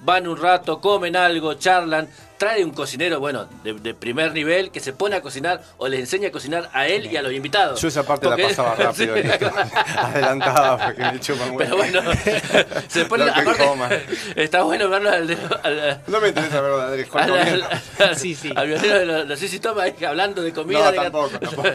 van 0.00 0.26
un 0.26 0.36
rato, 0.36 0.80
comen 0.80 1.16
algo, 1.16 1.54
charlan, 1.54 2.08
trae 2.38 2.64
un 2.64 2.72
cocinero, 2.72 3.20
bueno, 3.20 3.46
de, 3.62 3.74
de 3.74 3.94
primer 3.94 4.32
nivel, 4.32 4.70
que 4.70 4.80
se 4.80 4.92
pone 4.92 5.16
a 5.16 5.20
cocinar 5.22 5.62
o 5.78 5.88
le 5.88 5.98
enseña 6.00 6.28
a 6.28 6.30
cocinar 6.32 6.68
a 6.72 6.86
él 6.86 7.06
y 7.10 7.16
a 7.16 7.22
los 7.22 7.32
invitados. 7.32 7.80
Yo 7.80 7.88
esa 7.88 8.02
parte 8.02 8.26
Porque- 8.26 8.42
la 8.42 8.48
pasaba 8.48 8.74
rápido. 8.74 9.14
Sí, 9.24 9.28
adelantaba 9.96 10.78
porque 10.86 11.02
me 11.02 11.20
chupan 11.20 11.50
huevo. 11.50 11.58
Pero 11.58 11.76
bueno, 11.76 12.02
se 12.88 13.04
pone, 13.06 13.24
aparte, 13.24 14.04
está 14.36 14.62
bueno 14.62 14.88
verlo 14.88 15.10
al, 15.10 15.36
al, 15.62 16.02
No 16.06 16.20
me 16.20 16.28
interesa 16.28 16.60
ver 16.60 16.72
a 16.80 16.84
Andrés 16.86 17.08
Juan 17.08 17.30
al, 17.30 18.16
Sí, 18.16 18.34
sí. 18.34 18.50
al 18.54 18.66
violero 18.66 18.98
de 18.98 19.06
los, 19.26 19.60
Top 19.60 19.78
ahí 19.78 19.94
hablando 20.04 20.42
de 20.42 20.52
comida. 20.52 20.80
No, 20.80 20.90
de 20.92 20.96
tampoco, 20.98 21.38
tampoco. 21.38 21.68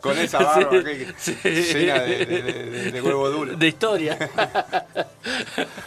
Con 0.00 0.18
esa 0.18 0.38
barba 0.40 0.70
que, 0.82 1.12
Sí. 1.18 1.36
llena 1.44 2.00
de, 2.00 2.26
de- 2.26 2.42
de- 2.42 2.92
de 2.92 3.02
huevo 3.02 3.28
duro. 3.30 3.54
de 3.56 3.68
historia. 3.68 4.16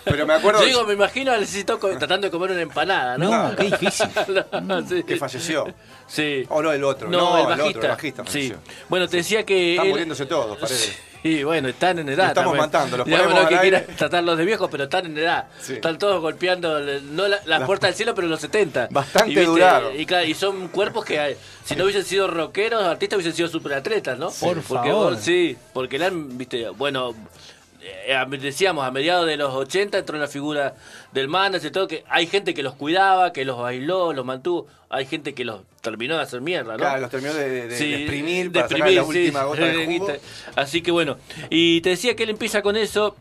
Pero 0.03 0.25
me 0.25 0.33
acuerdo 0.33 0.61
Yo 0.61 0.65
digo, 0.67 0.83
me 0.85 0.93
imagino 0.93 1.31
al 1.31 1.45
Sissy 1.45 1.63
Top 1.63 1.79
co- 1.79 1.97
tratando 1.97 2.27
de 2.27 2.31
comer 2.31 2.51
una 2.51 2.61
empanada, 2.61 3.17
¿no? 3.17 3.29
No, 3.49 3.54
qué 3.57 3.63
difícil. 3.65 4.07
No, 4.63 4.87
sí. 4.87 5.03
que 5.03 5.17
falleció. 5.17 5.65
Sí. 6.07 6.45
O 6.49 6.61
no, 6.61 6.71
el 6.71 6.83
otro. 6.83 7.09
No, 7.09 7.17
No, 7.19 7.35
el 7.37 7.41
el 7.41 7.47
bajista. 7.49 7.67
otro, 7.69 7.81
el 7.81 7.87
bajista 7.89 8.23
sí. 8.27 8.53
Bueno, 8.89 9.07
te 9.07 9.17
decía 9.17 9.43
que. 9.45 9.71
Están 9.73 9.85
él- 9.85 9.91
muriéndose 9.91 10.25
todos, 10.25 10.57
parece. 10.57 10.93
Sí, 11.23 11.43
bueno, 11.43 11.69
están 11.69 11.97
en 11.97 12.07
edad. 12.09 12.27
Estamos 12.27 12.51
también. 12.51 12.65
matando, 12.71 12.97
los 12.97 13.05
Digamos, 13.07 13.33
no 13.33 13.47
que 13.49 13.57
quieran 13.57 13.83
tratarlos 13.97 14.37
de 14.37 14.45
viejos, 14.45 14.69
pero 14.69 14.83
están 14.83 15.07
en 15.07 15.17
edad. 15.17 15.45
Sí. 15.59 15.73
Están 15.73 15.97
todos 15.97 16.21
golpeando, 16.21 16.79
no 16.79 17.27
la, 17.27 17.39
la 17.45 17.57
La- 17.57 17.65
puerta 17.65 17.87
del 17.87 17.95
cielo, 17.95 18.13
pero 18.13 18.27
los 18.27 18.39
70. 18.41 18.89
Bastante 18.91 19.31
y, 19.31 19.35
duraron. 19.43 19.99
Y, 19.99 20.05
claro, 20.05 20.23
y 20.27 20.35
son 20.35 20.67
cuerpos 20.67 21.03
que, 21.03 21.35
si 21.63 21.75
no 21.75 21.85
hubiesen 21.85 22.05
sido 22.05 22.27
rockeros, 22.27 22.83
artistas 22.83 23.17
hubiesen 23.17 23.35
sido 23.35 23.47
superatletas, 23.47 24.19
¿no? 24.19 24.27
Por 24.29 24.61
porque 24.61 24.89
favor. 24.91 25.13
vos- 25.15 25.19
sí, 25.23 25.57
porque 25.73 25.97
le 25.97 26.05
han, 26.05 26.37
viste, 26.37 26.69
bueno. 26.69 27.15
Eh, 27.85 28.25
decíamos, 28.39 28.85
a 28.85 28.91
mediados 28.91 29.25
de 29.27 29.37
los 29.37 29.53
80 29.53 29.99
entró 29.99 30.17
la 30.17 30.27
figura 30.27 30.75
del 31.11 31.27
manager, 31.27 31.71
todo 31.71 31.87
que 31.87 32.03
hay 32.09 32.27
gente 32.27 32.53
que 32.53 32.63
los 32.63 32.73
cuidaba, 32.75 33.31
que 33.31 33.45
los 33.45 33.57
bailó, 33.57 34.11
los 34.13 34.25
mantuvo, 34.25 34.67
hay 34.89 35.05
gente 35.05 35.33
que 35.33 35.45
los 35.45 35.61
terminó 35.81 36.15
de 36.17 36.23
hacer 36.23 36.41
mierda, 36.41 36.73
¿no? 36.73 36.77
Claro, 36.79 37.01
los 37.01 37.09
terminó 37.11 37.33
de, 37.33 37.67
de- 37.67 37.77
Sí, 37.77 37.91
de 37.91 37.95
exprimir 37.97 38.51
de 38.51 38.59
para 38.59 38.69
sacar 38.69 38.89
la 38.91 39.01
exprimir, 39.01 39.13
sí. 39.21 39.27
última 39.27 39.43
gota 39.43 39.65
de 39.65 39.85
jugo. 39.85 40.07
Así 40.55 40.81
que 40.81 40.91
bueno, 40.91 41.17
y 41.49 41.81
te 41.81 41.89
decía 41.89 42.15
que 42.15 42.23
él 42.23 42.29
empieza 42.31 42.61
con 42.61 42.75
eso. 42.75 43.15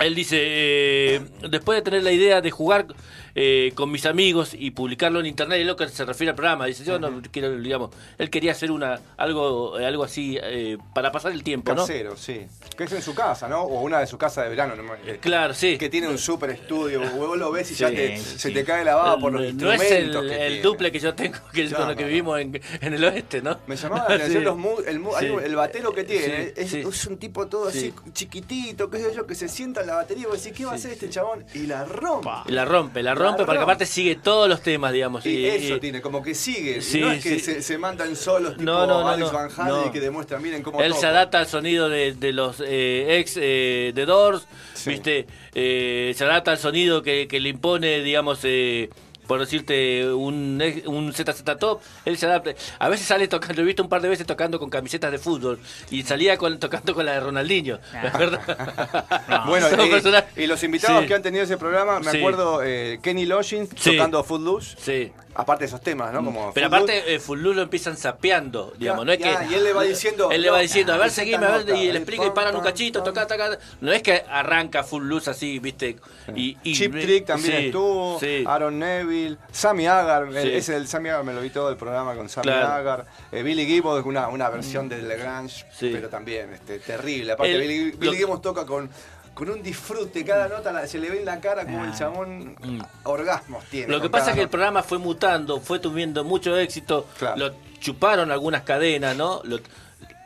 Él 0.00 0.14
dice, 0.16 0.38
eh, 0.40 1.20
después 1.48 1.78
de 1.78 1.82
tener 1.82 2.02
la 2.02 2.10
idea 2.10 2.40
de 2.40 2.50
jugar 2.50 2.86
eh, 3.34 3.72
con 3.74 3.90
mis 3.90 4.06
amigos 4.06 4.54
y 4.56 4.70
publicarlo 4.70 5.20
en 5.20 5.26
internet, 5.26 5.60
es 5.60 5.66
lo 5.66 5.76
que 5.76 5.88
se 5.88 6.04
refiere 6.04 6.30
al 6.30 6.36
programa. 6.36 6.66
Dice, 6.66 6.84
yo 6.84 6.98
no 6.98 7.20
quiero, 7.32 7.56
digamos, 7.56 7.90
él 8.18 8.30
quería 8.30 8.52
hacer 8.52 8.70
una 8.70 9.00
algo 9.16 9.76
algo 9.76 10.04
así 10.04 10.38
eh, 10.42 10.78
para 10.94 11.10
pasar 11.12 11.32
el 11.32 11.42
tiempo, 11.42 11.74
¿no? 11.74 11.82
Casero, 11.82 12.16
sí. 12.16 12.46
Que 12.76 12.84
es 12.84 12.92
en 12.92 13.02
su 13.02 13.14
casa, 13.14 13.48
¿no? 13.48 13.62
O 13.62 13.80
una 13.82 14.00
de 14.00 14.06
su 14.06 14.18
casa 14.18 14.42
de 14.42 14.48
verano. 14.50 14.74
¿no? 14.76 14.94
Eh, 15.06 15.18
Claro, 15.20 15.54
sí. 15.54 15.78
Que 15.78 15.88
tiene 15.88 16.08
un 16.08 16.18
super 16.18 16.50
estudio. 16.50 17.00
Vos 17.16 17.36
lo 17.38 17.50
ves 17.52 17.70
y 17.70 17.74
ya 17.74 17.88
Sí, 17.88 17.94
te, 17.96 18.16
sí. 18.18 18.38
se 18.38 18.50
te 18.50 18.64
cae 18.64 18.84
la 18.84 18.94
baba 18.96 19.18
por 19.18 19.32
los 19.32 19.42
no 19.42 19.48
instrumentos. 19.48 19.86
es 19.86 19.92
el, 19.92 20.28
que 20.28 20.46
el 20.46 20.62
duple 20.62 20.90
que 20.92 20.98
yo 21.00 21.14
tengo 21.14 21.38
que 21.52 21.68
Ya, 21.68 21.76
con 21.76 21.88
lo 21.88 21.96
que 21.96 22.02
no, 22.02 22.08
vivimos 22.08 22.40
en, 22.40 22.60
en 22.80 22.94
el 22.94 23.04
oeste, 23.04 23.42
¿no? 23.42 23.58
Me 23.66 23.76
llamaba 23.76 24.08
la 24.08 24.14
atención 24.16 24.44
los 24.44 24.56
mu- 24.56 24.80
el, 24.86 24.98
mu- 25.00 25.16
el 25.16 25.54
batero 25.56 25.92
que 25.92 26.04
tiene. 26.04 26.52
Es, 26.56 27.06
un 27.06 27.18
tipo 27.18 27.46
todo 27.46 27.68
así 27.68 27.80
Sí. 27.84 27.94
chiquitito, 28.12 28.88
qué 28.90 28.98
sé 28.98 29.14
yo, 29.14 29.26
que 29.26 29.34
se 29.34 29.48
sienta 29.48 29.80
en 29.82 29.88
la 29.88 29.94
batería 29.96 30.24
y 30.24 30.26
vos 30.26 30.42
decís, 30.42 30.56
¿qué 30.56 30.64
va 30.64 30.72
a 30.72 30.74
hacer 30.76 30.92
este 30.92 31.08
chabón? 31.10 31.44
Y 31.54 31.66
la 31.66 31.84
rompe. 31.84 32.30
La 32.52 32.64
rompe, 32.64 33.02
la 33.02 33.14
La 33.14 33.20
rompe, 33.24 33.44
porque 33.44 33.62
aparte 33.62 33.86
sigue 33.86 34.14
todos 34.16 34.48
los 34.48 34.60
temas, 34.62 34.92
digamos. 34.92 35.24
Y, 35.26 35.30
y- 35.30 35.46
eso 35.46 35.76
y- 35.76 35.80
tiene, 35.80 36.00
como 36.00 36.22
que 36.22 36.34
sigue. 36.34 36.80
Sí, 36.80 37.00
no 37.00 37.10
es 37.12 37.22
que 37.22 37.38
sí. 37.38 37.40
se, 37.40 37.62
se 37.62 37.78
mandan 37.78 38.14
solos 38.16 38.52
tipo 38.52 38.62
No, 38.64 38.86
no, 38.86 39.00
no, 39.00 39.08
Alex 39.08 39.32
no, 39.32 39.38
Van 39.38 39.50
Halen 39.56 39.84
no. 39.86 39.92
que 39.92 40.00
demuestran, 40.00 40.42
miren 40.42 40.62
cómo 40.62 40.80
Él 40.82 40.94
se 40.94 41.06
adapta 41.06 41.38
al 41.40 41.46
sonido 41.46 41.88
de, 41.88 42.12
de 42.12 42.32
los 42.32 42.60
eh, 42.64 43.18
ex 43.18 43.36
eh, 43.40 43.92
de 43.94 44.06
Doors, 44.06 44.46
Sí. 44.74 44.90
¿viste? 44.90 45.26
Eh, 45.54 46.12
se 46.16 46.24
adapta 46.24 46.50
al 46.52 46.58
sonido 46.58 47.02
que, 47.02 47.26
que 47.28 47.40
le 47.40 47.48
impone, 47.48 48.00
digamos, 48.02 48.40
eh, 48.44 48.90
por 49.26 49.40
decirte, 49.40 50.12
un, 50.12 50.62
un 50.86 51.12
ZZ 51.12 51.42
Top. 51.58 51.80
Él 52.04 52.16
se 52.18 52.26
adapta. 52.26 52.52
A 52.78 52.88
veces 52.88 53.06
sale 53.06 53.28
tocando, 53.28 53.54
lo 53.56 53.62
he 53.62 53.66
visto 53.66 53.82
un 53.82 53.88
par 53.88 54.00
de 54.02 54.08
veces 54.08 54.26
tocando 54.26 54.58
con 54.58 54.70
camisetas 54.70 55.10
de 55.12 55.18
fútbol 55.18 55.58
y 55.90 56.02
salía 56.02 56.36
con, 56.36 56.58
tocando 56.58 56.94
con 56.94 57.06
la 57.06 57.12
de 57.12 57.20
Ronaldinho. 57.20 57.78
¿Me 57.92 58.08
acuerdo? 58.08 58.38
Bueno, 59.46 59.68
Son 59.70 59.80
eh, 59.80 59.88
personajes- 59.90 60.36
y 60.38 60.46
los 60.46 60.62
invitados 60.62 61.02
Sí. 61.02 61.08
que 61.08 61.14
han 61.14 61.22
tenido 61.22 61.44
ese 61.44 61.56
programa, 61.56 62.00
me 62.00 62.10
Sí. 62.10 62.18
acuerdo 62.18 62.62
eh, 62.62 62.98
Kenny 63.02 63.26
Loggins 63.26 63.68
Sí. 63.76 63.92
tocando 63.96 64.22
Footloose. 64.24 64.76
Sí. 64.78 65.12
Aparte 65.36 65.64
de 65.64 65.66
esos 65.66 65.80
temas, 65.80 66.12
¿no? 66.12 66.24
Como 66.24 66.52
Pero 66.54 66.68
aparte, 66.68 67.14
eh, 67.14 67.18
Full 67.18 67.40
Loose 67.40 67.56
lo 67.56 67.62
empiezan 67.62 67.96
sapeando, 67.96 68.72
digamos, 68.78 69.04
no 69.04 69.10
es 69.12 69.18
ya, 69.18 69.40
que... 69.40 69.52
y 69.52 69.54
él 69.54 69.64
le 69.64 69.72
va 69.72 69.82
diciendo, 69.82 70.30
Él 70.30 70.42
le 70.42 70.50
va 70.50 70.60
diciendo, 70.60 70.92
a 70.92 70.96
ver, 70.96 71.10
seguime, 71.10 71.44
a 71.46 71.58
ver, 71.58 71.76
y 71.76 71.90
le 71.90 71.98
explica 71.98 72.26
y 72.26 72.30
paran 72.30 72.54
un 72.54 72.62
cachito, 72.62 73.02
toca, 73.02 73.26
toca. 73.26 73.58
No 73.80 73.92
es 73.92 74.02
que 74.02 74.22
arranca 74.28 74.84
Full 74.84 75.04
Loose 75.04 75.30
así, 75.30 75.58
viste, 75.58 75.96
y... 76.36 76.56
y 76.62 76.74
Chip 76.74 76.92
Trick 76.92 77.26
también 77.26 77.58
sí, 77.58 77.66
estuvo, 77.66 78.18
Sí, 78.20 78.44
Aaron 78.46 78.78
Neville, 78.78 79.36
Sammy 79.50 79.86
Hagar, 79.86 80.28
el- 80.28 80.42
Sí. 80.42 80.50
ese 80.54 80.72
del 80.74 80.86
Sammy 80.86 81.08
Hagar 81.08 81.24
me 81.24 81.32
lo 81.34 81.40
vi 81.40 81.50
todo 81.50 81.68
el 81.68 81.76
programa 81.76 82.14
con 82.14 82.28
Sammy 82.28 82.44
Claro. 82.44 82.68
Hagar, 82.68 83.06
eh, 83.32 83.42
Billy 83.42 83.66
Gibbons, 83.66 84.06
una, 84.06 84.28
una 84.28 84.48
versión 84.50 84.88
de 84.88 85.02
Legrange, 85.02 85.66
Sí. 85.76 85.90
pero 85.92 86.08
también 86.08 86.52
este, 86.52 86.78
terrible. 86.78 87.32
Aparte, 87.32 87.54
El- 87.54 87.60
Billy, 87.60 87.90
Billy 87.92 88.16
Gibbons 88.18 88.40
toca 88.40 88.64
con, 88.64 88.88
con 89.34 89.50
un 89.50 89.62
disfrute, 89.62 90.24
cada 90.24 90.48
nota 90.48 90.72
la- 90.72 90.86
se 90.86 90.98
le 90.98 91.10
ve 91.10 91.18
en 91.18 91.24
la 91.24 91.40
cara 91.40 91.64
como 91.64 91.84
el 91.84 91.90
Ah. 91.90 91.94
chabón 91.98 92.56
Mm. 92.60 92.80
orgasmos 93.04 93.64
tiene. 93.64 93.92
Lo 93.92 94.00
que 94.00 94.08
pasa 94.08 94.30
es 94.30 94.36
que 94.36 94.42
el 94.42 94.48
programa 94.48 94.82
fue 94.82 94.98
mutando, 94.98 95.60
fue 95.60 95.78
tuviendo 95.80 96.22
mucho 96.24 96.56
éxito, 96.56 97.06
Claro. 97.18 97.36
lo 97.36 97.54
chuparon 97.80 98.30
algunas 98.30 98.62
cadenas, 98.62 99.16
¿no? 99.16 99.40
Lo 99.44 99.58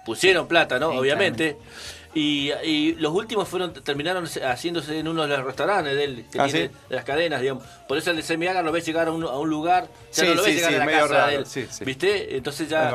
pusieron 0.05 0.47
plata, 0.47 0.79
¿no? 0.79 0.93
Sí, 0.93 0.99
Obviamente. 0.99 1.57
Y, 2.15 2.51
y 2.65 2.95
los 2.95 3.13
últimos 3.13 3.47
fueron 3.49 3.73
terminaron 3.75 4.25
haciéndose 4.27 4.99
en 4.99 5.07
uno 5.09 5.23
de 5.27 5.29
los 5.37 5.45
restaurantes 5.45 5.95
de, 5.95 6.05
él, 6.05 6.25
que 6.33 6.41
Ah, 6.41 6.49
¿sí? 6.49 6.59
de 6.59 6.71
las 6.89 7.05
cadenas, 7.05 7.41
digamos. 7.43 7.63
Por 7.87 7.99
eso 7.99 8.11
el 8.11 8.17
de 8.17 8.23
Semi 8.23 8.47
Hagar 8.47 8.65
lo 8.65 8.73
ves 8.73 8.85
llegar 8.87 9.09
a 9.09 9.13
un, 9.13 9.23
a 9.25 9.37
un 9.39 9.49
lugar, 9.51 9.89
ya 10.13 10.23
Sí, 10.25 10.29
no 10.29 10.35
lo 10.35 10.43
ves 10.43 10.51
sí, 10.53 10.57
llegar 10.57 10.71
sí, 10.73 10.77
a 10.77 10.85
la 10.87 10.93
casa 11.09 11.27
de 11.27 11.35
él. 11.37 11.47
¿Viste? 11.85 12.37
Entonces 12.37 12.69
ya. 12.69 12.91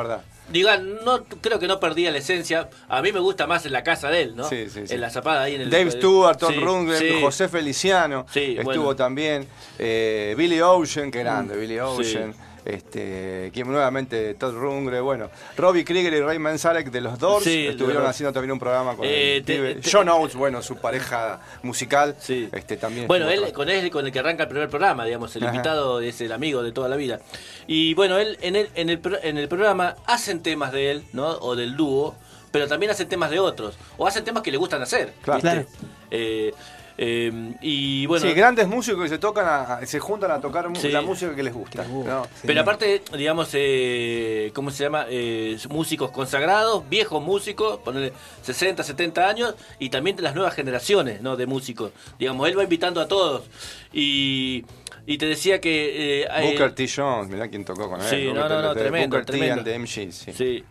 Digan, 0.49 1.03
no 1.05 1.23
creo 1.41 1.57
que 1.57 1.67
no 1.67 1.79
perdía 1.79 2.11
la 2.11 2.17
esencia. 2.17 2.69
A 2.89 3.01
mí 3.01 3.11
me 3.11 3.19
gusta 3.19 3.47
más 3.47 3.65
en 3.65 3.71
la 3.71 3.83
casa 3.83 4.09
de 4.09 4.21
él, 4.23 4.35
¿no? 4.35 4.47
Sí, 4.49 4.65
sí, 4.69 4.87
sí. 4.87 4.93
En 4.93 5.01
la 5.01 5.09
zapada 5.09 5.43
ahí 5.43 5.55
en 5.55 5.61
el. 5.61 5.69
Dave 5.69 5.89
Stewart, 5.91 6.37
Tom 6.37 6.53
Rundgren. 6.59 7.21
José 7.21 7.47
Feliciano, 7.47 8.25
estuvo 8.33 8.63
bueno. 8.63 8.95
también, 8.95 9.47
eh, 9.79 10.35
Billy 10.37 10.59
Ocean, 10.61 11.09
que 11.11 11.19
grande, 11.19 11.55
Mm, 11.55 11.59
Billy. 11.59 11.79
Ocean, 11.79 12.33
este, 12.65 13.51
quien 13.53 13.67
nuevamente 13.71 14.33
Todd 14.35 14.53
Rundgren, 14.55 15.03
bueno, 15.03 15.29
Robbie 15.57 15.83
Krieger 15.85 16.13
y 16.13 16.21
Ray 16.21 16.39
Manzarek 16.39 16.89
de 16.91 17.01
los 17.01 17.19
Doors 17.19 17.43
Sí, 17.43 17.67
estuvieron 17.67 18.03
los- 18.03 18.09
haciendo 18.11 18.33
también 18.33 18.51
un 18.51 18.59
programa 18.59 18.95
con 18.95 19.05
Eh, 19.05 19.37
el 19.37 19.45
te- 19.45 19.55
pibe. 19.55 19.75
te- 19.75 19.91
John 19.91 20.09
Oates, 20.09 20.35
bueno, 20.35 20.61
su 20.61 20.77
pareja 20.77 21.39
musical, 21.63 22.15
Sí. 22.19 22.49
este 22.51 22.77
también. 22.77 23.07
Bueno, 23.07 23.29
él 23.29 23.51
con 23.53 23.69
él 23.69 23.89
con 23.91 24.05
el 24.05 24.11
que 24.11 24.19
arranca 24.19 24.43
el 24.43 24.49
primer 24.49 24.69
programa, 24.69 25.05
digamos, 25.05 25.35
el 25.35 25.43
Ajá. 25.43 25.53
invitado 25.55 25.99
es 26.01 26.19
el 26.21 26.31
amigo 26.31 26.63
de 26.63 26.71
toda 26.71 26.89
la 26.89 26.95
vida. 26.95 27.19
Y 27.67 27.93
bueno, 27.93 28.17
él 28.17 28.37
en 28.41 28.55
el, 28.55 28.69
en 28.75 28.89
el, 28.89 28.99
pro- 28.99 29.19
en 29.21 29.37
el 29.37 29.47
programa 29.47 29.95
hacen 30.05 30.41
temas 30.41 30.71
de 30.71 30.91
él, 30.91 31.03
¿no? 31.13 31.27
O 31.29 31.55
del 31.55 31.75
dúo, 31.75 32.15
pero 32.51 32.67
también 32.67 32.91
hacen 32.91 33.09
temas 33.09 33.29
de 33.31 33.39
otros. 33.39 33.75
O 33.97 34.05
hacen 34.07 34.23
temas 34.23 34.43
que 34.43 34.51
le 34.51 34.57
gustan 34.57 34.81
hacer. 34.81 35.13
Claro. 35.23 35.41
¿viste? 35.41 35.65
Claro. 35.65 35.67
Eh, 36.11 36.53
eh, 36.97 37.53
y 37.61 38.05
bueno. 38.05 38.25
sí, 38.27 38.33
grandes 38.33 38.67
músicos 38.67 39.03
que 39.03 39.09
se 39.09 39.17
tocan 39.17 39.45
a- 39.47 39.85
se 39.85 39.99
juntan 39.99 40.31
a 40.31 40.39
tocar 40.39 40.67
Sí. 40.75 40.89
la 40.89 41.01
música 41.01 41.35
que 41.35 41.43
les 41.43 41.53
gusta. 41.53 41.83
¿no? 41.85 42.27
Pero 42.45 42.61
aparte, 42.61 43.01
digamos, 43.17 43.49
eh, 43.53 44.51
¿cómo 44.53 44.69
se 44.71 44.83
llama? 44.83 45.05
Eh, 45.09 45.57
músicos 45.69 46.11
consagrados, 46.11 46.87
viejos 46.89 47.21
músicos, 47.23 47.79
ponerle 47.79 48.13
60, 48.43 48.83
70 48.83 49.27
años, 49.27 49.55
y 49.79 49.89
también 49.89 50.15
de 50.15 50.21
las 50.23 50.35
nuevas 50.35 50.53
generaciones 50.53 51.21
¿no? 51.21 51.35
de 51.35 51.45
músicos. 51.47 51.91
Digamos, 52.19 52.47
él 52.47 52.57
va 52.57 52.63
invitando 52.63 53.01
a 53.01 53.07
todos. 53.07 53.43
Y, 53.91 54.65
y 55.05 55.17
te 55.17 55.25
decía 55.25 55.59
que... 55.59 56.21
eh, 56.21 56.27
eh, 56.29 56.49
Booker 56.51 56.73
T. 56.73 56.87
Jones, 56.95 57.29
mirá 57.29 57.47
quién 57.47 57.65
tocó 57.65 57.89
con 57.89 58.01
él. 58.01 58.07
Sí, 58.07 58.27
Booker 58.27 58.49
no, 58.49 58.61
no, 58.61 58.73
T. 58.73 58.79
tremendo, 58.79 59.17
Booker 59.17 59.25
T 59.25 59.31
tremendo. 59.37 59.61
and 59.61 59.65
the 59.65 59.75
MG, 59.79 60.11
sí. 60.11 60.31
Sí. 60.33 60.63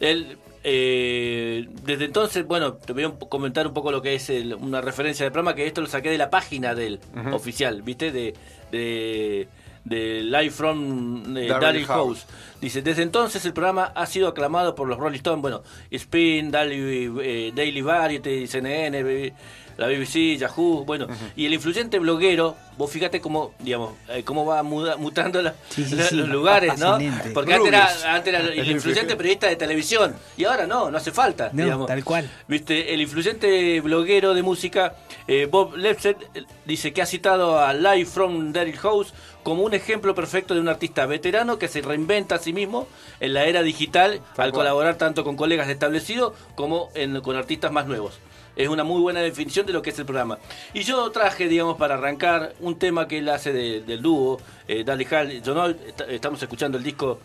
Él, 0.00 0.38
eh, 0.62 1.66
desde 1.84 2.04
entonces, 2.04 2.44
bueno, 2.46 2.74
te 2.74 2.92
voy 2.92 3.04
a 3.04 3.10
comentar 3.28 3.66
un 3.66 3.74
poco 3.74 3.90
lo 3.90 4.02
que 4.02 4.14
es 4.14 4.28
el- 4.30 4.54
una 4.54 4.80
referencia 4.80 5.24
del 5.24 5.32
programa, 5.32 5.54
que 5.54 5.66
esto 5.66 5.80
lo 5.80 5.86
saqué 5.86 6.10
de 6.10 6.18
la 6.18 6.30
página 6.30 6.74
del 6.74 7.00
Ujú. 7.16 7.34
oficial, 7.34 7.82
¿viste? 7.82 8.12
De, 8.12 8.34
de, 8.70 9.48
de 9.84 10.22
Live 10.22 10.50
from 10.50 11.36
eh, 11.36 11.46
Daryl 11.48 11.86
House. 11.86 12.24
House. 12.24 12.26
Dice, 12.60 12.82
desde 12.82 13.02
entonces 13.02 13.44
el 13.46 13.54
programa 13.54 13.84
ha 13.94 14.04
sido 14.04 14.28
aclamado 14.28 14.74
por 14.74 14.86
los 14.86 14.98
Rolling 14.98 15.16
Stones, 15.16 15.40
bueno, 15.40 15.62
Spin, 15.90 16.50
Daily, 16.50 17.10
eh, 17.22 17.52
Daily 17.54 17.80
Variety, 17.80 18.46
CNN, 18.46 19.32
la 19.80 19.86
BBC, 19.88 20.36
Yahoo, 20.38 20.84
bueno, 20.84 21.06
y 21.36 21.46
el 21.46 21.54
influyente 21.54 21.98
bloguero, 21.98 22.54
vos 22.76 22.90
fíjate 22.90 23.18
cómo, 23.22 23.54
digamos, 23.60 23.94
eh, 24.10 24.22
cómo 24.24 24.44
va 24.44 24.62
muda- 24.62 24.96
mutando 24.98 25.40
la- 25.40 25.54
Sí, 25.70 25.84
sí, 25.86 25.94
la- 25.96 26.04
sí. 26.04 26.16
los 26.16 26.28
lugares, 26.28 26.78
¿no? 26.78 26.98
Porque 27.32 27.54
antes 27.54 27.68
era, 27.68 28.14
antes 28.14 28.34
era 28.34 28.40
el 28.52 28.70
influyente 28.70 29.16
periodista 29.16 29.46
de 29.46 29.56
televisión 29.56 30.14
y 30.36 30.44
ahora 30.44 30.66
no, 30.66 30.90
no 30.90 30.98
hace 30.98 31.12
falta. 31.12 31.48
No, 31.54 31.64
digamos. 31.64 31.86
tal 31.86 32.04
cual. 32.04 32.30
Viste, 32.46 32.92
el 32.92 33.00
influyente 33.00 33.80
bloguero 33.80 34.34
de 34.34 34.42
música 34.42 34.96
eh, 35.26 35.48
Bob 35.50 35.74
Lepset 35.76 36.18
eh, 36.34 36.44
dice 36.66 36.92
que 36.92 37.00
ha 37.00 37.06
citado 37.06 37.58
a 37.58 37.72
Live 37.72 38.04
from 38.04 38.52
Daryl 38.52 38.76
House 38.76 39.14
como 39.42 39.62
un 39.62 39.72
ejemplo 39.72 40.14
perfecto 40.14 40.52
de 40.52 40.60
un 40.60 40.68
artista 40.68 41.06
veterano 41.06 41.58
que 41.58 41.68
se 41.68 41.80
reinventa 41.80 42.34
a 42.34 42.38
sí 42.38 42.52
mismo 42.52 42.86
en 43.20 43.32
la 43.32 43.46
era 43.46 43.62
digital 43.62 44.20
Tal 44.36 44.44
al 44.46 44.50
cual. 44.50 44.52
colaborar 44.52 44.96
tanto 44.98 45.24
con 45.24 45.36
colegas 45.36 45.70
establecidos 45.70 46.34
como 46.54 46.90
en- 46.94 47.22
con 47.22 47.34
artistas 47.36 47.72
más 47.72 47.86
nuevos. 47.86 48.18
Es 48.62 48.68
una 48.68 48.84
muy 48.84 49.00
buena 49.00 49.20
definición 49.20 49.66
de 49.66 49.72
lo 49.72 49.82
que 49.82 49.90
es 49.90 49.98
el 49.98 50.04
programa. 50.04 50.38
Y 50.74 50.82
yo 50.82 51.10
traje, 51.10 51.48
digamos, 51.48 51.76
para 51.76 51.94
arrancar 51.94 52.54
un 52.60 52.78
tema 52.78 53.08
que 53.08 53.18
él 53.18 53.28
hace 53.28 53.52
del 53.52 54.02
dúo, 54.02 54.40
eh, 54.68 54.84
Dali 54.84 55.06
Hall. 55.10 55.42
Yo 55.42 55.54
no, 55.54 55.74
estamos 56.08 56.42
escuchando 56.42 56.78
el 56.78 56.84
disco, 56.84 57.20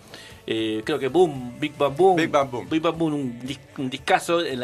eh, 0.47 0.81
creo 0.85 0.97
que 0.97 1.09
Boom, 1.09 1.59
Big 1.59 1.75
Bang 1.77 1.95
Boom. 1.95 2.15
Big 2.15 2.29
Bang 2.29 2.49
Boom. 2.49 2.69
Big 2.69 2.81
Bang 2.81 2.97
Boom, 2.97 3.13
un, 3.13 3.89
discazo 3.89 4.43
en, 4.45 4.59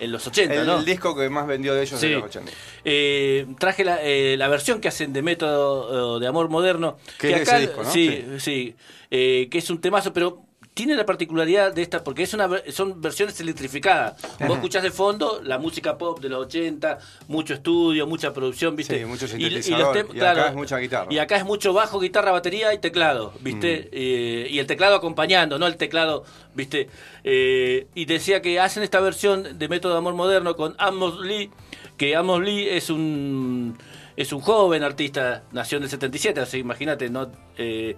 los 0.00 0.26
80, 0.26 0.54
el, 0.54 0.66
¿no? 0.66 0.78
El 0.78 0.84
disco 0.84 1.14
que 1.14 1.28
más 1.28 1.46
vendió 1.46 1.74
de 1.74 1.82
ellos 1.82 2.02
en 2.02 2.14
los 2.14 2.24
80. 2.24 2.50
Eh, 2.84 3.46
traje 3.58 3.84
la, 3.84 4.02
eh, 4.02 4.36
la, 4.36 4.48
versión 4.48 4.80
que 4.80 4.88
hacen 4.88 5.12
de 5.12 5.22
Método 5.22 6.18
de 6.18 6.26
Amor 6.26 6.48
Moderno. 6.48 6.96
Que, 7.18 7.34
es 7.34 7.42
ese 7.42 7.58
disco, 7.60 7.82
¿no? 7.84 7.90
Sí, 7.90 8.24
sí. 8.38 8.74
que 9.10 9.50
es 9.52 9.70
un 9.70 9.80
temazo, 9.80 10.12
pero 10.12 10.51
tiene 10.74 10.94
la 10.94 11.04
particularidad 11.04 11.74
de 11.74 11.82
esta, 11.82 12.02
porque 12.02 12.22
es 12.22 12.32
una, 12.32 12.48
son 12.70 13.00
versiones 13.02 13.38
electrificadas. 13.40 14.20
Vos 14.40 14.56
escuchás 14.56 14.82
de 14.82 14.90
fondo 14.90 15.42
la 15.44 15.58
música 15.58 15.98
pop 15.98 16.20
de 16.20 16.30
los 16.30 16.46
80, 16.46 16.98
mucho 17.28 17.54
estudio, 17.54 18.06
mucha 18.06 18.32
producción, 18.32 18.74
¿viste? 18.74 18.98
Sí, 18.98 19.04
mucho 19.04 19.28
sintetizador. 19.28 20.08
Y, 20.14 20.20
acá 20.20 20.48
es 20.48 20.54
mucha 20.54 20.78
guitarra. 20.78 21.12
Y 21.12 21.18
acá 21.18 21.36
es 21.36 21.44
mucho 21.44 21.74
bajo, 21.74 22.00
guitarra, 22.00 22.32
batería 22.32 22.72
y 22.72 22.78
teclado, 22.78 23.34
¿viste? 23.40 23.82
Mm. 23.82 23.88
Eh, 23.92 24.46
y 24.50 24.58
el 24.58 24.66
teclado 24.66 24.96
acompañando, 24.96 25.58
no 25.58 25.66
el 25.66 25.76
teclado, 25.76 26.24
¿viste? 26.54 26.88
Eh, 27.22 27.86
y 27.94 28.06
decía 28.06 28.40
que 28.40 28.58
hacen 28.58 28.82
esta 28.82 29.00
versión 29.00 29.58
de 29.58 29.68
Método 29.68 29.92
de 29.92 29.98
Amor 29.98 30.14
Moderno 30.14 30.56
con 30.56 30.74
Amos 30.78 31.20
Lee, 31.20 31.50
que 31.98 32.16
Amos 32.16 32.40
Lee 32.42 32.68
es 32.70 32.88
un 32.88 33.76
es 34.16 34.32
un 34.32 34.40
joven 34.40 34.82
artista, 34.82 35.42
nació 35.52 35.78
en 35.78 35.84
el 35.84 35.90
77, 35.90 36.40
así 36.40 36.58
imagínate, 36.58 37.08
¿no? 37.08 37.30
Eh, 37.56 37.96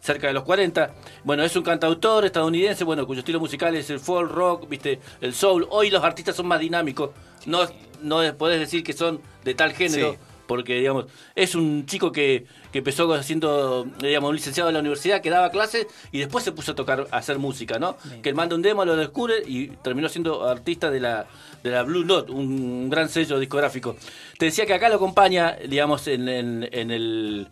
cerca 0.00 0.28
de 0.28 0.32
los 0.32 0.44
40. 0.44 0.94
Bueno, 1.24 1.42
es 1.42 1.54
un 1.56 1.62
cantautor 1.62 2.24
estadounidense, 2.24 2.84
bueno, 2.84 3.06
cuyo 3.06 3.20
estilo 3.20 3.40
musical 3.40 3.74
es 3.76 3.90
el 3.90 4.00
folk 4.00 4.30
rock, 4.30 4.68
viste, 4.68 5.00
el 5.20 5.34
soul. 5.34 5.66
Hoy 5.70 5.90
los 5.90 6.02
artistas 6.02 6.36
son 6.36 6.46
más 6.46 6.60
dinámicos. 6.60 7.10
No, 7.46 7.60
no 8.02 8.20
podés 8.36 8.60
decir 8.60 8.84
que 8.84 8.92
son 8.92 9.20
de 9.44 9.54
tal 9.54 9.72
género, 9.72 10.16
porque 10.46 10.78
digamos, 10.78 11.06
es 11.34 11.54
un 11.54 11.86
chico 11.86 12.10
que, 12.10 12.46
que 12.72 12.78
empezó 12.78 13.22
siendo, 13.22 13.84
digamos, 14.00 14.30
un 14.30 14.36
licenciado 14.36 14.68
de 14.68 14.72
la 14.72 14.80
universidad, 14.80 15.20
que 15.20 15.30
daba 15.30 15.50
clases 15.50 15.86
y 16.10 16.18
después 16.18 16.44
se 16.44 16.52
puso 16.52 16.72
a 16.72 16.74
tocar, 16.74 17.06
a 17.10 17.18
hacer 17.18 17.38
música, 17.38 17.78
¿no? 17.78 17.96
Que 18.22 18.30
él 18.30 18.34
manda 18.34 18.56
un 18.56 18.62
demo, 18.62 18.84
lo 18.84 18.96
descubre 18.96 19.42
y 19.46 19.68
terminó 19.68 20.08
siendo 20.08 20.48
artista 20.48 20.90
de 20.90 21.00
la, 21.00 21.26
de 21.62 21.70
la 21.70 21.82
Blue 21.82 22.04
Note, 22.04 22.32
un, 22.32 22.88
gran 22.90 23.08
sello 23.08 23.38
discográfico. 23.38 23.96
Te 24.38 24.46
decía 24.46 24.66
que 24.66 24.74
acá 24.74 24.88
lo 24.88 24.96
acompaña, 24.96 25.56
digamos, 25.68 26.06
en, 26.08 26.28
en 26.28 26.90
el 26.90 27.48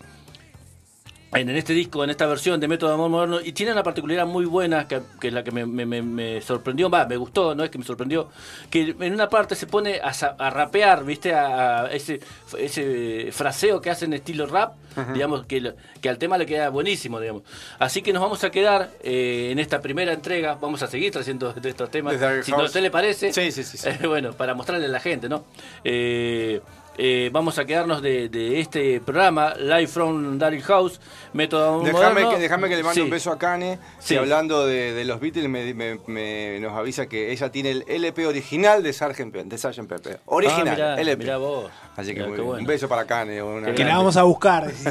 en, 1.40 1.50
este 1.50 1.72
disco, 1.72 2.04
en 2.04 2.10
esta 2.10 2.26
versión 2.26 2.60
de 2.60 2.68
Método 2.68 2.90
de 2.90 2.94
Amor 2.94 3.10
Moderno, 3.10 3.40
y 3.40 3.52
tiene 3.52 3.72
una 3.72 3.82
particularidad 3.82 4.26
muy 4.26 4.44
buena, 4.44 4.86
que, 4.88 5.02
es 5.22 5.32
la 5.32 5.44
que 5.44 5.50
me, 5.50 6.40
sorprendió, 6.40 6.90
va, 6.90 7.06
me 7.06 7.16
gustó, 7.16 7.54
no 7.54 7.64
es 7.64 7.70
que 7.70 7.78
me 7.78 7.84
sorprendió, 7.84 8.28
que 8.70 8.94
en 8.98 9.12
una 9.12 9.28
parte 9.28 9.54
se 9.54 9.66
pone 9.66 10.00
a, 10.02 10.50
rapear, 10.50 11.04
¿viste? 11.04 11.34
A, 11.34 11.88
ese, 11.92 12.20
ese 12.58 13.30
fraseo 13.32 13.80
que 13.80 13.90
hacen 13.90 14.12
estilo 14.12 14.46
rap, 14.46 14.74
digamos, 15.12 15.44
que, 15.46 15.74
que 16.00 16.08
al 16.08 16.18
tema 16.18 16.38
le 16.38 16.46
queda 16.46 16.70
buenísimo, 16.70 17.20
digamos. 17.20 17.42
Así 17.78 18.02
que 18.02 18.12
nos 18.12 18.22
vamos 18.22 18.42
a 18.44 18.50
quedar 18.50 18.90
eh, 19.02 19.50
en 19.52 19.58
esta 19.58 19.80
primera 19.80 20.12
entrega, 20.12 20.54
vamos 20.54 20.82
a 20.82 20.86
seguir 20.86 21.12
trayendo 21.12 21.54
estos 21.62 21.90
temas, 21.90 22.16
si 22.44 22.52
no 22.52 22.66
se 22.68 22.80
le 22.80 22.90
parece, 22.90 23.32
sí, 23.32 23.52
sí, 23.52 23.62
sí, 23.62 23.88
bueno, 24.06 24.32
para 24.32 24.54
mostrarle 24.54 24.86
a 24.86 24.88
la 24.88 25.00
gente, 25.00 25.28
¿no? 25.28 25.44
Eh, 25.84 26.60
eh, 26.98 27.30
vamos 27.32 27.58
a 27.58 27.64
quedarnos 27.64 28.02
de, 28.02 28.60
este 28.60 29.00
programa, 29.00 29.54
Live 29.54 29.88
from 29.88 30.38
Daryl 30.38 30.62
House, 30.62 31.00
Método 31.32 31.82
Déjame 31.82 32.28
que, 32.28 32.38
déjame 32.38 32.68
que 32.68 32.76
le 32.76 32.82
mande 32.82 33.02
un 33.02 33.10
beso 33.10 33.30
a 33.30 33.38
Kane, 33.38 33.78
sí. 33.98 34.16
hablando 34.16 34.66
de, 34.66 35.04
los 35.04 35.20
Beatles 35.20 35.48
me, 35.48 36.60
nos 36.60 36.72
avisa 36.72 37.06
que 37.06 37.32
ella 37.32 37.50
tiene 37.50 37.70
el 37.70 37.84
LP 37.86 38.26
original 38.26 38.82
de 38.82 38.92
Sgt. 38.92 39.30
Pepe. 39.30 39.44
De 39.44 39.58
Sgt. 39.58 39.86
Pepe. 39.86 40.18
Original, 40.26 40.80
ah, 40.80 41.00
LP. 41.00 41.24
Mirá 41.24 41.36
vos. 41.38 41.70
Así 41.96 42.14
que 42.14 42.22
un 42.22 42.66
beso 42.66 42.88
para 42.88 43.06
Kane. 43.06 43.40
que 43.74 43.84
la 43.84 43.96
vamos 43.96 44.18
a 44.18 44.22
buscar. 44.24 44.70
sí, 44.72 44.84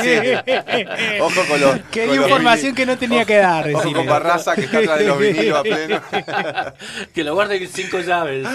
sí. 0.00 0.16
Ojo 1.20 1.40
con 1.48 1.60
los... 1.60 1.80
Qué 1.90 2.06
información 2.14 2.72
que 2.72 2.86
no 2.86 2.96
tenía 2.96 3.24
que 3.24 3.38
dar. 3.38 3.68
Ojo 3.74 3.92
con 3.92 4.06
Barraza 4.06 4.54
que 4.54 4.62
está 4.62 4.78
atrás 4.78 4.98
de 5.00 5.06
los 5.08 5.18
vinilos 5.18 5.58
a 5.58 5.62
pleno. 5.62 6.00
que 7.12 7.24
lo 7.24 7.34
guarde 7.34 7.66
cinco 7.66 7.98
llaves. 7.98 8.46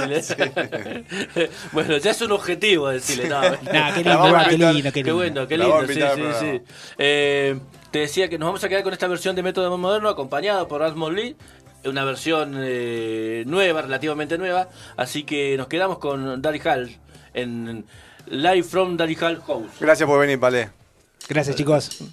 bueno, 1.74 1.98
ya 1.98 2.12
es 2.12 2.22
un 2.22 2.32
objetivo 2.32 2.88
decirle, 2.88 3.28
no, 3.28 3.42
qué 3.42 4.04
lindo, 4.04 4.50
qué 4.50 4.58
lindo, 4.58 4.92
qué 4.94 5.12
bueno, 5.12 5.48
qué 5.48 5.58
lindo, 5.58 5.88
sí, 5.88 5.94
sí, 5.96 6.24
sí. 6.40 6.62
Eh, 6.98 7.60
te 7.92 8.00
decía 8.00 8.30
que 8.30 8.38
nos 8.38 8.48
vamos 8.48 8.64
a 8.64 8.70
quedar 8.70 8.84
con 8.84 8.94
esta 8.94 9.08
versión 9.08 9.36
de 9.36 9.44
Método 9.44 9.78
Moderno 9.78 10.08
acompañado 10.08 10.68
por 10.70 10.82
Asmos 10.82 11.14
Lee, 11.14 11.36
una 11.84 12.06
versión 12.06 12.56
eh, 12.58 13.44
nueva, 13.48 13.82
relativamente 13.82 14.38
nueva, 14.38 14.70
así 14.96 15.24
que 15.24 15.58
nos 15.58 15.68
quedamos 15.68 16.00
con 16.00 16.42
Daddy 16.42 16.60
Hall 16.60 17.05
en 17.36 17.86
Live 18.28 18.64
from 18.64 18.98
Hall 19.00 19.42
House. 19.46 19.72
Gracias 19.80 20.08
por 20.08 20.20
venir, 20.20 20.40
Palé. 20.40 20.70
Gracias, 21.28 21.56
chicos. 21.56 22.04